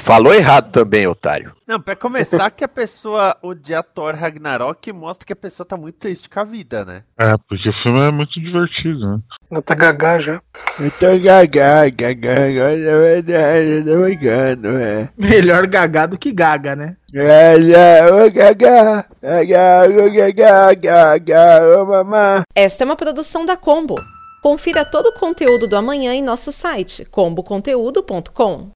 Falou 0.00 0.34
errado 0.34 0.70
também, 0.72 1.06
otário. 1.06 1.52
Não, 1.66 1.80
pra 1.80 1.94
começar 1.96 2.50
que 2.50 2.64
a 2.64 2.68
pessoa 2.68 3.36
odiar 3.42 3.82
Thor 3.84 4.14
Ragnarok 4.14 4.92
mostra 4.92 5.26
que 5.26 5.32
a 5.32 5.36
pessoa 5.36 5.66
tá 5.66 5.76
muito 5.76 5.96
triste 5.98 6.28
com 6.28 6.40
a 6.40 6.44
vida, 6.44 6.84
né? 6.84 7.02
É, 7.18 7.34
porque 7.48 7.68
o 7.68 7.82
filme 7.82 8.00
é 8.00 8.10
muito 8.10 8.38
divertido, 8.40 8.98
né? 8.98 9.18
Ela 9.50 9.62
tá 9.62 9.74
gagá 9.74 10.18
já. 10.18 10.40
Eu 10.78 10.90
tô 10.90 11.18
gaga, 11.18 11.88
gaga, 11.88 12.76
na 12.76 12.98
verdade, 12.98 13.70
eu 13.70 13.84
tô 13.84 14.02
brincando, 14.02 14.68
é. 14.78 15.08
Melhor 15.16 15.66
gaga 15.66 16.06
do 16.06 16.18
que 16.18 16.32
gaga, 16.32 16.74
né? 16.76 16.96
Gaga, 17.12 18.28
gaga, 18.30 19.06
gaga, 19.22 20.30
gaga, 20.32 20.74
gaga, 20.74 21.80
ô 21.80 21.86
mamá. 21.86 22.42
Esta 22.54 22.84
é 22.84 22.86
uma 22.86 22.96
produção 22.96 23.46
da 23.46 23.56
Combo. 23.56 23.96
Confira 24.42 24.84
todo 24.84 25.06
o 25.06 25.18
conteúdo 25.18 25.66
do 25.66 25.76
amanhã 25.76 26.12
em 26.12 26.22
nosso 26.22 26.52
site 26.52 27.04
comboconteúdo.com. 27.06 28.75